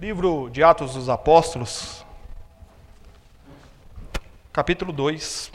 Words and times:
Livro 0.00 0.48
de 0.48 0.62
Atos 0.62 0.94
dos 0.94 1.10
Apóstolos, 1.10 2.06
capítulo 4.50 4.94
2. 4.94 5.52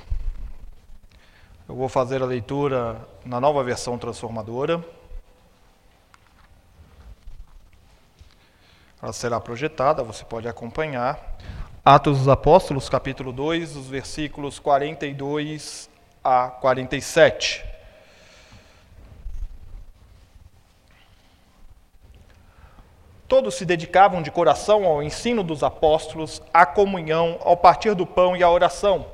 Eu 1.68 1.74
vou 1.74 1.90
fazer 1.90 2.22
a 2.22 2.28
leitura 2.28 2.96
na 3.26 3.42
nova 3.42 3.64
versão 3.64 3.98
transformadora. 3.98 4.86
Ela 9.02 9.14
será 9.14 9.40
projetada, 9.40 10.04
você 10.04 10.24
pode 10.24 10.48
acompanhar. 10.48 11.40
Atos 11.84 12.20
dos 12.20 12.28
Apóstolos, 12.28 12.88
capítulo 12.88 13.34
2, 13.34 13.76
os 13.76 13.88
versículos 13.88 14.60
42 14.60 15.90
a 16.24 16.50
47. 16.50 17.66
Todos 23.28 23.56
se 23.56 23.66
dedicavam 23.66 24.22
de 24.22 24.30
coração 24.30 24.86
ao 24.86 25.02
ensino 25.02 25.44
dos 25.44 25.64
apóstolos, 25.64 26.44
à 26.54 26.64
comunhão, 26.64 27.40
ao 27.42 27.58
partir 27.58 27.96
do 27.96 28.06
pão 28.06 28.38
e 28.38 28.44
à 28.44 28.50
oração. 28.50 29.08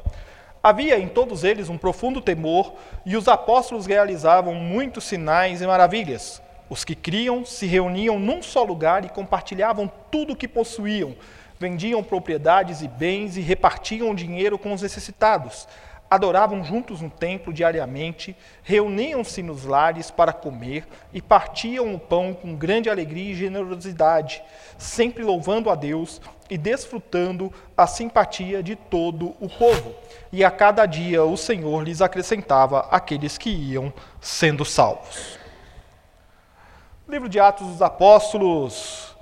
Havia 0.62 1.00
em 1.00 1.08
todos 1.08 1.46
eles 1.46 1.70
um 1.70 1.78
profundo 1.78 2.20
temor, 2.20 2.74
e 3.06 3.16
os 3.16 3.30
apóstolos 3.30 3.86
realizavam 3.86 4.54
muitos 4.54 5.06
sinais 5.06 5.62
e 5.62 5.66
maravilhas. 5.66 6.42
Os 6.70 6.84
que 6.84 6.94
criam 6.94 7.46
se 7.46 7.66
reuniam 7.66 8.20
num 8.20 8.44
só 8.44 8.64
lugar 8.64 9.06
e 9.06 9.10
compartilhavam 9.10 9.90
tudo 10.12 10.34
o 10.34 10.36
que 10.36 10.48
possuíam, 10.48 11.16
vendiam 11.58 12.04
propriedades 12.04 12.82
e 12.82 12.90
bens 12.90 13.38
e 13.38 13.42
repartiam 13.42 14.14
dinheiro 14.14 14.60
com 14.60 14.74
os 14.74 14.82
necessitados 14.82 15.68
adoravam 16.12 16.62
juntos 16.62 17.00
no 17.00 17.10
templo 17.10 17.54
diariamente, 17.54 18.36
reuniam-se 18.64 19.42
nos 19.42 19.64
lares 19.64 20.12
para 20.12 20.34
comer 20.34 20.86
e 21.14 21.22
partiam 21.22 21.96
o 21.96 21.98
pão 21.98 22.34
com 22.34 22.54
grande 22.54 22.90
alegria 22.90 23.32
e 23.32 23.36
generosidade, 23.36 24.44
sempre 24.78 25.24
louvando 25.24 25.70
a 25.70 25.76
Deus 25.76 26.20
e 26.50 26.58
desfrutando 26.58 27.50
a 27.78 27.88
simpatia 27.88 28.62
de 28.62 28.76
todo 28.76 29.34
o 29.40 29.48
povo. 29.48 29.96
E 30.34 30.44
a 30.44 30.52
cada 30.52 30.86
dia 30.86 31.24
o 31.24 31.38
Senhor 31.38 31.82
lhes 31.82 32.02
acrescentava 32.02 32.90
aqueles 32.92 33.38
que 33.38 33.50
iam 33.50 33.94
sendo 34.20 34.66
salvos. 34.66 35.40
O 37.08 37.12
livro 37.12 37.30
de 37.30 37.40
Atos 37.40 37.68
dos 37.68 37.82
Apóstolos 37.82 39.16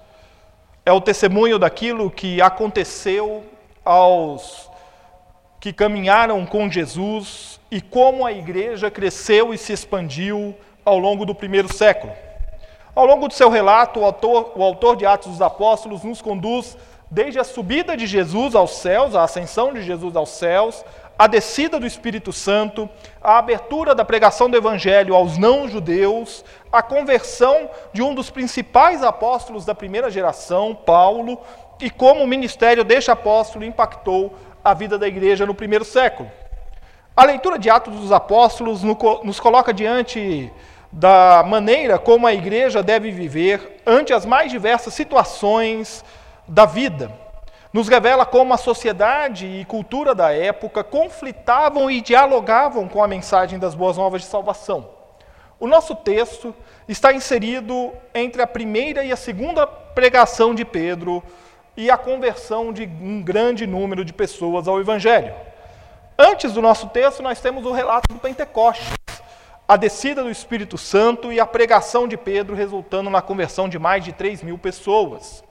é 0.83 0.91
o 0.91 0.99
testemunho 0.99 1.59
daquilo 1.59 2.09
que 2.09 2.41
aconteceu 2.41 3.45
aos 3.85 4.68
que 5.59 5.73
caminharam 5.73 6.45
com 6.45 6.69
Jesus 6.69 7.59
e 7.69 7.81
como 7.81 8.25
a 8.25 8.31
igreja 8.31 8.89
cresceu 8.89 9.53
e 9.53 9.57
se 9.57 9.73
expandiu 9.73 10.55
ao 10.85 10.97
longo 10.97 11.25
do 11.25 11.35
primeiro 11.35 11.71
século. 11.71 12.13
Ao 12.95 13.05
longo 13.05 13.27
do 13.27 13.33
seu 13.33 13.49
relato, 13.49 13.99
o 13.99 14.05
autor, 14.05 14.53
o 14.55 14.63
autor 14.63 14.95
de 14.95 15.05
Atos 15.05 15.31
dos 15.31 15.41
Apóstolos 15.41 16.03
nos 16.03 16.21
conduz 16.21 16.77
desde 17.11 17.39
a 17.39 17.43
subida 17.43 17.97
de 17.97 18.05
Jesus 18.05 18.55
aos 18.55 18.77
céus, 18.77 19.15
a 19.15 19.23
ascensão 19.23 19.73
de 19.73 19.81
Jesus 19.81 20.15
aos 20.15 20.29
céus, 20.29 20.83
a 21.17 21.27
descida 21.27 21.79
do 21.79 21.85
Espírito 21.85 22.31
Santo, 22.31 22.89
a 23.21 23.37
abertura 23.37 23.93
da 23.93 24.05
pregação 24.05 24.49
do 24.49 24.55
Evangelho 24.55 25.13
aos 25.13 25.37
não-judeus, 25.37 26.45
a 26.71 26.81
conversão 26.81 27.69
de 27.91 28.01
um 28.01 28.13
dos 28.13 28.29
principais 28.29 29.03
apóstolos 29.03 29.65
da 29.65 29.75
primeira 29.75 30.09
geração, 30.09 30.73
Paulo, 30.73 31.39
e 31.81 31.89
como 31.89 32.23
o 32.23 32.27
ministério 32.27 32.83
deste 32.83 33.11
apóstolo 33.11 33.65
impactou 33.65 34.33
a 34.69 34.73
vida 34.73 34.97
da 34.97 35.07
igreja 35.07 35.45
no 35.45 35.53
primeiro 35.53 35.83
século. 35.83 36.29
A 37.15 37.25
leitura 37.25 37.57
de 37.57 37.69
Atos 37.69 37.95
dos 37.95 38.11
Apóstolos 38.11 38.83
nos 38.83 39.39
coloca 39.39 39.73
diante 39.73 40.51
da 40.91 41.43
maneira 41.45 41.99
como 41.99 42.25
a 42.25 42.33
igreja 42.33 42.81
deve 42.81 43.11
viver 43.11 43.81
ante 43.85 44.13
as 44.13 44.25
mais 44.25 44.51
diversas 44.51 44.93
situações 44.93 46.03
da 46.47 46.65
vida. 46.65 47.11
Nos 47.71 47.87
revela 47.87 48.25
como 48.25 48.53
a 48.53 48.57
sociedade 48.57 49.45
e 49.45 49.65
cultura 49.65 50.15
da 50.15 50.31
época 50.31 50.83
conflitavam 50.83 51.89
e 51.91 52.01
dialogavam 52.01 52.87
com 52.87 53.03
a 53.03 53.07
mensagem 53.07 53.59
das 53.59 53.75
boas 53.75 53.97
novas 53.97 54.21
de 54.21 54.27
salvação. 54.27 54.89
O 55.59 55.67
nosso 55.67 55.93
texto 55.95 56.55
está 56.87 57.13
inserido 57.13 57.91
entre 58.13 58.41
a 58.41 58.47
primeira 58.47 59.03
e 59.03 59.11
a 59.11 59.17
segunda 59.17 59.67
pregação 59.67 60.55
de 60.55 60.63
Pedro 60.63 61.21
e 61.79 61.89
a 61.89 61.95
conversão 61.95 62.73
de 62.73 62.83
um 62.83 63.23
grande 63.23 63.65
número 63.65 64.03
de 64.03 64.11
pessoas 64.11 64.67
ao 64.67 64.81
Evangelho. 64.81 65.33
Antes 66.17 66.51
do 66.51 66.61
nosso 66.61 66.89
texto, 66.89 67.23
nós 67.23 67.39
temos 67.39 67.65
o 67.65 67.71
relato 67.71 68.13
do 68.13 68.19
Pentecostes, 68.19 68.93
a 69.65 69.77
descida 69.77 70.21
do 70.21 70.29
Espírito 70.29 70.77
Santo 70.77 71.31
e 71.31 71.39
a 71.39 71.45
pregação 71.45 72.05
de 72.05 72.17
Pedro, 72.17 72.53
resultando 72.53 73.09
na 73.09 73.21
conversão 73.21 73.69
de 73.69 73.79
mais 73.79 74.03
de 74.03 74.11
3 74.11 74.43
mil 74.43 74.57
pessoas. 74.57 75.41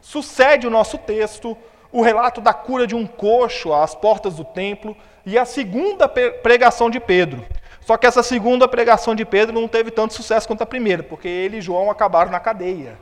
Sucede 0.00 0.66
o 0.66 0.70
nosso 0.70 0.98
texto 0.98 1.56
o 1.92 2.02
relato 2.02 2.40
da 2.40 2.52
cura 2.52 2.84
de 2.84 2.96
um 2.96 3.06
coxo 3.06 3.72
às 3.72 3.94
portas 3.94 4.34
do 4.34 4.44
templo 4.44 4.96
e 5.24 5.38
a 5.38 5.44
segunda 5.44 6.08
pregação 6.08 6.90
de 6.90 6.98
Pedro. 6.98 7.46
Só 7.82 7.96
que 7.96 8.04
essa 8.06 8.24
segunda 8.24 8.66
pregação 8.66 9.14
de 9.14 9.24
Pedro 9.24 9.54
não 9.54 9.68
teve 9.68 9.92
tanto 9.92 10.12
sucesso 10.12 10.48
quanto 10.48 10.62
a 10.62 10.66
primeira, 10.66 11.04
porque 11.04 11.28
ele 11.28 11.58
e 11.58 11.62
João 11.62 11.88
acabaram 11.88 12.32
na 12.32 12.40
cadeia. 12.40 12.98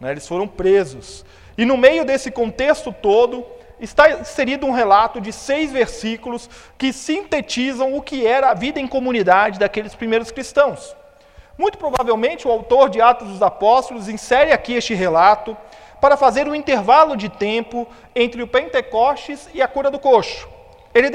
Né? 0.00 0.12
Eles 0.12 0.26
foram 0.26 0.48
presos. 0.48 1.22
E 1.56 1.64
no 1.64 1.76
meio 1.76 2.04
desse 2.04 2.30
contexto 2.30 2.92
todo, 2.92 3.44
está 3.80 4.10
inserido 4.10 4.66
um 4.66 4.72
relato 4.72 5.20
de 5.20 5.32
seis 5.32 5.72
versículos 5.72 6.48
que 6.78 6.92
sintetizam 6.92 7.94
o 7.94 8.02
que 8.02 8.26
era 8.26 8.50
a 8.50 8.54
vida 8.54 8.80
em 8.80 8.86
comunidade 8.86 9.58
daqueles 9.58 9.94
primeiros 9.94 10.30
cristãos. 10.30 10.94
Muito 11.58 11.78
provavelmente, 11.78 12.46
o 12.46 12.50
autor 12.50 12.90
de 12.90 13.00
Atos 13.00 13.28
dos 13.28 13.42
Apóstolos 13.42 14.08
insere 14.08 14.52
aqui 14.52 14.74
este 14.74 14.94
relato 14.94 15.56
para 16.00 16.16
fazer 16.16 16.46
um 16.46 16.54
intervalo 16.54 17.16
de 17.16 17.28
tempo 17.28 17.86
entre 18.14 18.42
o 18.42 18.46
Pentecostes 18.46 19.48
e 19.54 19.62
a 19.62 19.68
cura 19.68 19.90
do 19.90 19.98
coxo. 19.98 20.55
Ele 20.96 21.10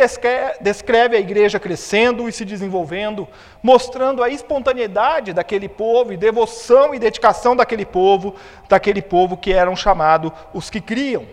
descreve 0.62 1.18
a 1.18 1.20
igreja 1.20 1.60
crescendo 1.60 2.30
e 2.30 2.32
se 2.32 2.46
desenvolvendo, 2.46 3.28
mostrando 3.64 4.22
a 4.22 4.30
espontaneidade 4.30 5.34
daquele 5.34 5.68
povo 5.68 6.14
e 6.14 6.18
devoção 6.18 6.94
e 6.94 7.00
dedicação 7.00 7.56
daquele 7.56 7.84
povo, 7.84 8.36
daquele 8.70 9.02
povo 9.02 9.36
que 9.36 9.52
eram 9.52 9.76
chamados 9.76 10.32
os 10.54 10.70
que 10.70 10.80
criam. 10.80 11.26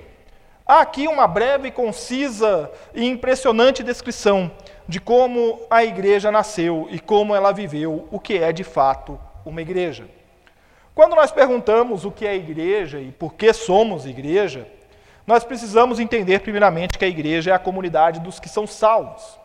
Há 0.66 0.80
aqui 0.80 1.06
uma 1.06 1.28
breve, 1.28 1.70
concisa 1.70 2.70
e 2.94 3.04
impressionante 3.04 3.82
descrição 3.82 4.50
de 4.88 4.98
como 4.98 5.60
a 5.68 5.84
igreja 5.84 6.32
nasceu 6.32 6.88
e 6.90 6.98
como 6.98 7.34
ela 7.34 7.52
viveu 7.52 8.08
o 8.10 8.18
que 8.18 8.38
é 8.38 8.50
de 8.50 8.64
fato 8.64 9.20
uma 9.44 9.60
igreja. 9.60 10.08
Quando 10.94 11.14
nós 11.14 11.30
perguntamos 11.30 12.06
o 12.06 12.10
que 12.10 12.26
é 12.26 12.34
igreja 12.34 12.98
e 12.98 13.12
por 13.12 13.34
que 13.34 13.52
somos 13.52 14.06
igreja, 14.06 14.66
nós 15.28 15.44
precisamos 15.44 16.00
entender, 16.00 16.40
primeiramente, 16.40 16.96
que 16.96 17.04
a 17.04 17.08
igreja 17.08 17.50
é 17.50 17.54
a 17.54 17.58
comunidade 17.58 18.18
dos 18.18 18.40
que 18.40 18.48
são 18.48 18.66
salvos. 18.66 19.38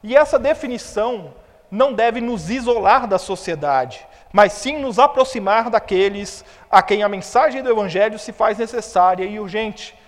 E 0.00 0.16
essa 0.16 0.38
definição 0.38 1.34
não 1.68 1.92
deve 1.92 2.20
nos 2.20 2.50
isolar 2.50 3.08
da 3.08 3.18
sociedade, 3.18 4.06
mas 4.32 4.52
sim 4.52 4.78
nos 4.78 4.96
aproximar 4.96 5.68
daqueles 5.70 6.44
a 6.70 6.80
quem 6.80 7.02
a 7.02 7.08
mensagem 7.08 7.64
do 7.64 7.68
Evangelho 7.68 8.16
se 8.16 8.30
faz 8.30 8.58
necessária 8.58 9.24
e 9.24 9.40
urgente. 9.40 9.98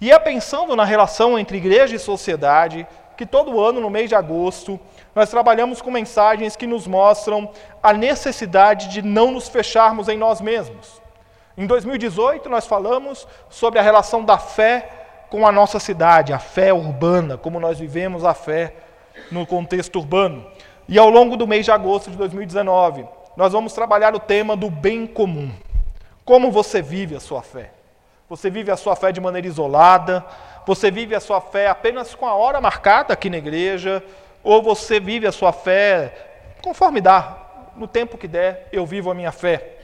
E 0.00 0.10
é 0.10 0.18
pensando 0.18 0.74
na 0.74 0.86
relação 0.86 1.38
entre 1.38 1.58
igreja 1.58 1.94
e 1.94 1.98
sociedade 1.98 2.86
que 3.18 3.26
todo 3.26 3.60
ano, 3.60 3.82
no 3.82 3.90
mês 3.90 4.08
de 4.08 4.14
agosto, 4.14 4.80
nós 5.14 5.28
trabalhamos 5.28 5.82
com 5.82 5.90
mensagens 5.90 6.56
que 6.56 6.66
nos 6.66 6.86
mostram 6.86 7.50
a 7.82 7.92
necessidade 7.92 8.88
de 8.88 9.02
não 9.02 9.30
nos 9.30 9.46
fecharmos 9.46 10.08
em 10.08 10.16
nós 10.16 10.40
mesmos. 10.40 10.99
Em 11.60 11.66
2018, 11.66 12.48
nós 12.48 12.66
falamos 12.66 13.28
sobre 13.50 13.78
a 13.78 13.82
relação 13.82 14.24
da 14.24 14.38
fé 14.38 14.88
com 15.28 15.46
a 15.46 15.52
nossa 15.52 15.78
cidade, 15.78 16.32
a 16.32 16.38
fé 16.38 16.72
urbana, 16.72 17.36
como 17.36 17.60
nós 17.60 17.78
vivemos 17.78 18.24
a 18.24 18.32
fé 18.32 18.76
no 19.30 19.46
contexto 19.46 19.98
urbano. 19.98 20.46
E 20.88 20.98
ao 20.98 21.10
longo 21.10 21.36
do 21.36 21.46
mês 21.46 21.66
de 21.66 21.70
agosto 21.70 22.10
de 22.10 22.16
2019, 22.16 23.04
nós 23.36 23.52
vamos 23.52 23.74
trabalhar 23.74 24.14
o 24.14 24.18
tema 24.18 24.56
do 24.56 24.70
bem 24.70 25.06
comum. 25.06 25.52
Como 26.24 26.50
você 26.50 26.80
vive 26.80 27.14
a 27.14 27.20
sua 27.20 27.42
fé? 27.42 27.72
Você 28.30 28.48
vive 28.48 28.70
a 28.70 28.76
sua 28.78 28.96
fé 28.96 29.12
de 29.12 29.20
maneira 29.20 29.46
isolada? 29.46 30.24
Você 30.66 30.90
vive 30.90 31.14
a 31.14 31.20
sua 31.20 31.42
fé 31.42 31.68
apenas 31.68 32.14
com 32.14 32.26
a 32.26 32.32
hora 32.32 32.58
marcada 32.58 33.12
aqui 33.12 33.28
na 33.28 33.36
igreja? 33.36 34.02
Ou 34.42 34.62
você 34.62 34.98
vive 34.98 35.26
a 35.26 35.32
sua 35.32 35.52
fé 35.52 36.56
conforme 36.62 37.02
dá, 37.02 37.36
no 37.76 37.86
tempo 37.86 38.16
que 38.16 38.26
der, 38.26 38.66
eu 38.72 38.86
vivo 38.86 39.10
a 39.10 39.14
minha 39.14 39.30
fé? 39.30 39.76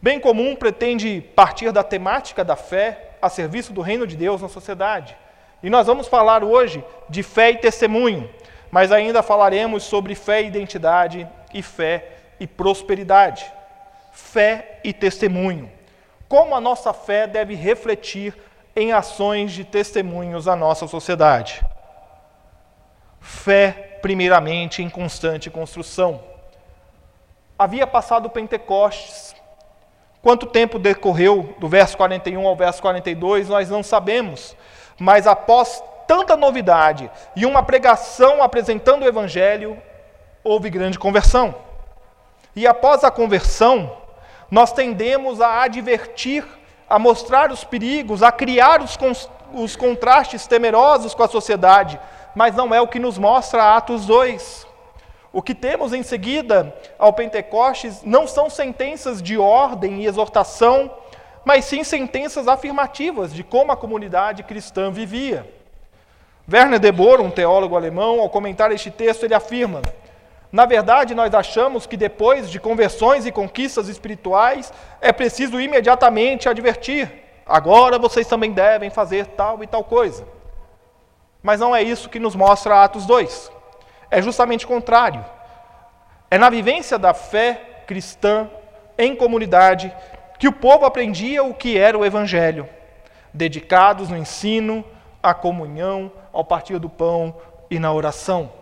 Bem 0.00 0.20
comum 0.20 0.54
pretende 0.54 1.20
partir 1.34 1.72
da 1.72 1.82
temática 1.82 2.44
da 2.44 2.54
fé 2.54 3.16
a 3.20 3.28
serviço 3.28 3.72
do 3.72 3.80
reino 3.80 4.06
de 4.06 4.16
Deus 4.16 4.40
na 4.40 4.48
sociedade. 4.48 5.16
E 5.60 5.68
nós 5.68 5.88
vamos 5.88 6.06
falar 6.06 6.44
hoje 6.44 6.84
de 7.08 7.22
fé 7.22 7.50
e 7.50 7.56
testemunho, 7.56 8.30
mas 8.70 8.92
ainda 8.92 9.24
falaremos 9.24 9.82
sobre 9.82 10.14
fé 10.14 10.42
e 10.42 10.46
identidade 10.46 11.28
e 11.52 11.62
fé 11.62 12.12
e 12.38 12.46
prosperidade. 12.46 13.44
Fé 14.12 14.78
e 14.84 14.92
testemunho. 14.92 15.70
Como 16.28 16.54
a 16.54 16.60
nossa 16.60 16.92
fé 16.92 17.26
deve 17.26 17.54
refletir 17.54 18.36
em 18.76 18.92
ações 18.92 19.50
de 19.50 19.64
testemunhos 19.64 20.46
à 20.46 20.54
nossa 20.54 20.86
sociedade. 20.86 21.60
Fé, 23.20 23.98
primeiramente, 24.00 24.80
em 24.80 24.88
constante 24.88 25.50
construção. 25.50 26.22
Havia 27.58 27.86
passado 27.86 28.30
Pentecostes. 28.30 29.34
Quanto 30.22 30.46
tempo 30.46 30.78
decorreu 30.78 31.54
do 31.58 31.68
verso 31.68 31.96
41 31.96 32.46
ao 32.46 32.56
verso 32.56 32.82
42, 32.82 33.48
nós 33.48 33.70
não 33.70 33.82
sabemos. 33.82 34.56
Mas 34.98 35.26
após 35.26 35.82
tanta 36.06 36.36
novidade 36.36 37.10
e 37.36 37.46
uma 37.46 37.62
pregação 37.62 38.42
apresentando 38.42 39.02
o 39.02 39.08
Evangelho, 39.08 39.80
houve 40.42 40.70
grande 40.70 40.98
conversão. 40.98 41.54
E 42.56 42.66
após 42.66 43.04
a 43.04 43.10
conversão, 43.10 43.92
nós 44.50 44.72
tendemos 44.72 45.40
a 45.40 45.62
advertir, 45.62 46.44
a 46.88 46.98
mostrar 46.98 47.52
os 47.52 47.62
perigos, 47.62 48.22
a 48.22 48.32
criar 48.32 48.80
os, 48.82 48.98
os 49.52 49.76
contrastes 49.76 50.46
temerosos 50.46 51.14
com 51.14 51.22
a 51.22 51.28
sociedade, 51.28 52.00
mas 52.34 52.56
não 52.56 52.74
é 52.74 52.80
o 52.80 52.88
que 52.88 52.98
nos 52.98 53.18
mostra 53.18 53.76
Atos 53.76 54.06
2. 54.06 54.67
O 55.38 55.42
que 55.48 55.54
temos 55.54 55.92
em 55.92 56.02
seguida 56.02 56.74
ao 56.98 57.12
Pentecostes 57.12 58.02
não 58.02 58.26
são 58.26 58.50
sentenças 58.50 59.22
de 59.22 59.38
ordem 59.38 60.02
e 60.02 60.06
exortação, 60.06 60.90
mas 61.44 61.64
sim 61.64 61.84
sentenças 61.84 62.48
afirmativas 62.48 63.32
de 63.32 63.44
como 63.44 63.70
a 63.70 63.76
comunidade 63.76 64.42
cristã 64.42 64.90
vivia. 64.90 65.48
Werner 66.52 66.80
de 66.80 66.90
Boer, 66.90 67.20
um 67.20 67.30
teólogo 67.30 67.76
alemão, 67.76 68.18
ao 68.18 68.28
comentar 68.28 68.72
este 68.72 68.90
texto, 68.90 69.22
ele 69.22 69.32
afirma: 69.32 69.80
na 70.50 70.66
verdade, 70.66 71.14
nós 71.14 71.32
achamos 71.32 71.86
que 71.86 71.96
depois 71.96 72.50
de 72.50 72.58
conversões 72.58 73.24
e 73.24 73.30
conquistas 73.30 73.88
espirituais, 73.88 74.72
é 75.00 75.12
preciso 75.12 75.60
imediatamente 75.60 76.48
advertir: 76.48 77.12
agora 77.46 77.96
vocês 77.96 78.26
também 78.26 78.50
devem 78.50 78.90
fazer 78.90 79.24
tal 79.24 79.62
e 79.62 79.68
tal 79.68 79.84
coisa. 79.84 80.26
Mas 81.40 81.60
não 81.60 81.76
é 81.76 81.80
isso 81.80 82.08
que 82.08 82.18
nos 82.18 82.34
mostra 82.34 82.82
Atos 82.82 83.06
2. 83.06 83.57
É 84.10 84.22
justamente 84.22 84.64
o 84.64 84.68
contrário. 84.68 85.24
É 86.30 86.38
na 86.38 86.50
vivência 86.50 86.98
da 86.98 87.14
fé 87.14 87.82
cristã 87.86 88.50
em 88.96 89.14
comunidade 89.14 89.94
que 90.38 90.48
o 90.48 90.52
povo 90.52 90.84
aprendia 90.84 91.42
o 91.42 91.54
que 91.54 91.76
era 91.78 91.98
o 91.98 92.04
Evangelho, 92.04 92.68
dedicados 93.34 94.08
no 94.08 94.16
ensino, 94.16 94.84
à 95.22 95.34
comunhão, 95.34 96.12
ao 96.32 96.44
partir 96.44 96.78
do 96.78 96.88
pão 96.88 97.34
e 97.70 97.78
na 97.78 97.92
oração. 97.92 98.52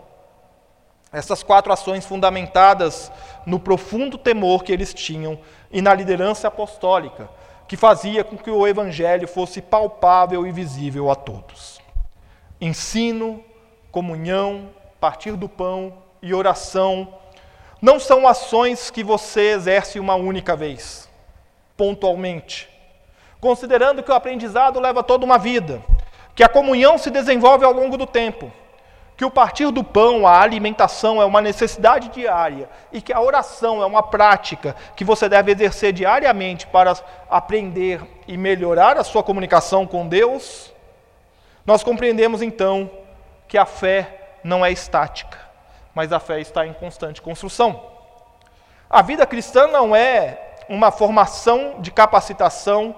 Essas 1.12 1.42
quatro 1.42 1.72
ações 1.72 2.04
fundamentadas 2.04 3.12
no 3.44 3.60
profundo 3.60 4.18
temor 4.18 4.64
que 4.64 4.72
eles 4.72 4.92
tinham 4.92 5.38
e 5.70 5.80
na 5.80 5.94
liderança 5.94 6.48
apostólica, 6.48 7.28
que 7.68 7.76
fazia 7.76 8.24
com 8.24 8.36
que 8.36 8.50
o 8.50 8.66
evangelho 8.66 9.26
fosse 9.26 9.60
palpável 9.60 10.46
e 10.46 10.52
visível 10.52 11.10
a 11.10 11.14
todos. 11.14 11.80
Ensino, 12.60 13.42
comunhão, 13.90 14.70
partir 15.06 15.36
do 15.36 15.48
pão 15.48 16.02
e 16.20 16.34
oração 16.34 17.14
não 17.80 18.00
são 18.00 18.26
ações 18.26 18.90
que 18.90 19.04
você 19.04 19.52
exerce 19.52 20.00
uma 20.00 20.16
única 20.16 20.56
vez, 20.56 21.08
pontualmente. 21.76 22.68
Considerando 23.40 24.02
que 24.02 24.10
o 24.10 24.14
aprendizado 24.14 24.80
leva 24.80 25.04
toda 25.04 25.24
uma 25.24 25.38
vida, 25.38 25.80
que 26.34 26.42
a 26.42 26.48
comunhão 26.48 26.98
se 26.98 27.08
desenvolve 27.08 27.64
ao 27.64 27.72
longo 27.72 27.96
do 27.96 28.04
tempo 28.04 28.50
que 29.16 29.24
o 29.24 29.30
partir 29.30 29.70
do 29.70 29.82
pão, 29.84 30.26
a 30.26 30.40
alimentação, 30.40 31.22
é 31.22 31.24
uma 31.24 31.40
necessidade 31.40 32.08
diária 32.08 32.68
e 32.92 33.00
que 33.00 33.12
a 33.12 33.20
oração 33.20 33.80
é 33.80 33.86
uma 33.86 34.02
prática 34.02 34.74
que 34.94 35.04
você 35.04 35.28
deve 35.28 35.52
exercer 35.52 35.92
diariamente 35.92 36.66
para 36.66 36.94
aprender 37.30 38.02
e 38.26 38.36
melhorar 38.36 38.98
a 38.98 39.04
sua 39.04 39.22
comunicação 39.22 39.86
com 39.86 40.06
Deus, 40.06 40.70
nós 41.64 41.82
compreendemos 41.82 42.42
então 42.42 42.90
que 43.48 43.56
a 43.56 43.64
fé 43.64 44.25
não 44.46 44.64
é 44.64 44.70
estática, 44.70 45.38
mas 45.92 46.12
a 46.12 46.20
fé 46.20 46.40
está 46.40 46.64
em 46.66 46.72
constante 46.72 47.20
construção. 47.20 47.82
A 48.88 49.02
vida 49.02 49.26
cristã 49.26 49.66
não 49.66 49.94
é 49.94 50.38
uma 50.68 50.92
formação 50.92 51.80
de 51.80 51.90
capacitação 51.90 52.94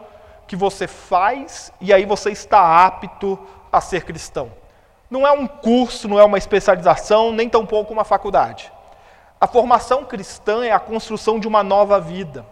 que 0.46 0.54
você 0.54 0.86
faz 0.86 1.72
e 1.80 1.92
aí 1.92 2.04
você 2.04 2.30
está 2.30 2.84
apto 2.84 3.38
a 3.72 3.80
ser 3.80 4.04
cristão. 4.04 4.52
Não 5.10 5.26
é 5.26 5.32
um 5.32 5.46
curso, 5.46 6.06
não 6.06 6.20
é 6.20 6.24
uma 6.24 6.36
especialização, 6.36 7.32
nem 7.32 7.48
tampouco 7.48 7.92
uma 7.94 8.04
faculdade. 8.04 8.70
A 9.40 9.46
formação 9.46 10.04
cristã 10.04 10.64
é 10.64 10.72
a 10.72 10.78
construção 10.78 11.40
de 11.40 11.48
uma 11.48 11.62
nova 11.62 11.98
vida. 11.98 12.44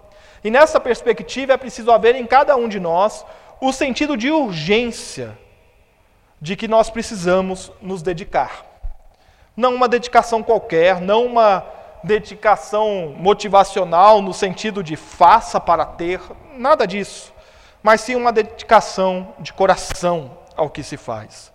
E 0.42 0.50
nessa 0.50 0.80
perspectiva 0.80 1.52
é 1.52 1.56
preciso 1.58 1.90
haver 1.90 2.14
em 2.14 2.26
cada 2.26 2.56
um 2.56 2.66
de 2.66 2.80
nós 2.80 3.26
o 3.60 3.72
sentido 3.72 4.16
de 4.16 4.30
urgência 4.30 5.36
de 6.40 6.56
que 6.56 6.68
nós 6.68 6.88
precisamos 6.88 7.70
nos 7.82 8.00
dedicar. 8.00 8.75
Não 9.56 9.74
uma 9.74 9.88
dedicação 9.88 10.42
qualquer, 10.42 11.00
não 11.00 11.24
uma 11.26 11.64
dedicação 12.04 13.14
motivacional 13.16 14.20
no 14.20 14.34
sentido 14.34 14.82
de 14.82 14.96
faça 14.96 15.58
para 15.58 15.84
ter, 15.84 16.20
nada 16.56 16.86
disso, 16.86 17.32
mas 17.82 18.00
sim 18.00 18.14
uma 18.14 18.32
dedicação 18.32 19.34
de 19.38 19.52
coração 19.52 20.38
ao 20.56 20.68
que 20.68 20.82
se 20.82 20.96
faz 20.96 21.52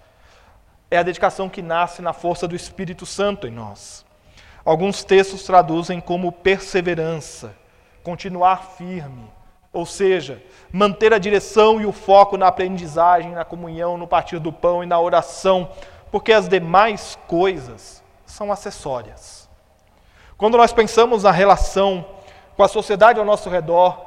é 0.92 0.98
a 0.98 1.04
dedicação 1.04 1.48
que 1.48 1.62
nasce 1.62 2.02
na 2.02 2.12
força 2.12 2.46
do 2.46 2.56
Espírito 2.56 3.06
Santo 3.06 3.48
em 3.48 3.52
nós. 3.52 4.06
Alguns 4.64 5.06
textos 5.06 5.44
traduzem 5.44 6.02
como 6.02 6.34
perseverança, 6.34 7.56
continuar 8.04 8.74
firme, 8.74 9.32
ou 9.72 9.86
seja, 9.86 10.44
manter 10.70 11.14
a 11.14 11.18
direção 11.18 11.80
e 11.80 11.86
o 11.86 11.94
foco 11.94 12.36
na 12.36 12.48
aprendizagem, 12.48 13.32
na 13.32 13.46
comunhão, 13.46 13.98
no 13.98 14.06
partir 14.06 14.38
do 14.38 14.52
pão 14.52 14.84
e 14.84 14.86
na 14.86 15.00
oração, 15.00 15.72
porque 16.12 16.34
as 16.34 16.48
demais 16.48 17.18
coisas 17.28 18.04
são 18.26 18.52
acessórias. 18.52 19.50
Quando 20.38 20.58
nós 20.58 20.74
pensamos 20.74 21.24
na 21.24 21.32
relação 21.32 22.06
com 22.56 22.64
a 22.64 22.68
sociedade 22.68 23.20
ao 23.20 23.26
nosso 23.26 23.50
redor, 23.50 24.06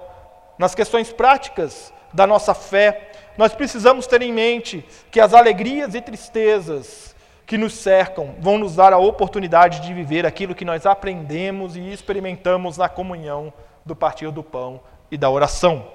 nas 0.59 0.75
questões 0.75 1.12
práticas 1.12 1.93
da 2.12 2.27
nossa 2.27 2.55
fé, 2.55 3.12
nós 3.37 3.55
precisamos 3.55 4.07
ter 4.07 4.23
em 4.23 4.33
mente 4.33 4.85
que 5.11 5.21
as 5.21 5.35
alegrias 5.35 5.95
e 5.95 6.00
tristezas 6.00 7.14
que 7.47 7.59
nos 7.59 7.75
cercam 7.75 8.35
vão 8.38 8.59
nos 8.59 8.76
dar 8.76 8.93
a 8.93 8.99
oportunidade 8.99 9.81
de 9.81 9.93
viver 9.93 10.25
aquilo 10.25 10.55
que 10.55 10.64
nós 10.64 10.87
aprendemos 10.87 11.76
e 11.76 11.93
experimentamos 11.93 12.78
na 12.78 12.88
comunhão 12.88 13.52
do 13.85 13.95
partir 13.95 14.31
do 14.31 14.43
pão 14.43 14.81
e 15.11 15.17
da 15.17 15.28
oração. 15.28 15.87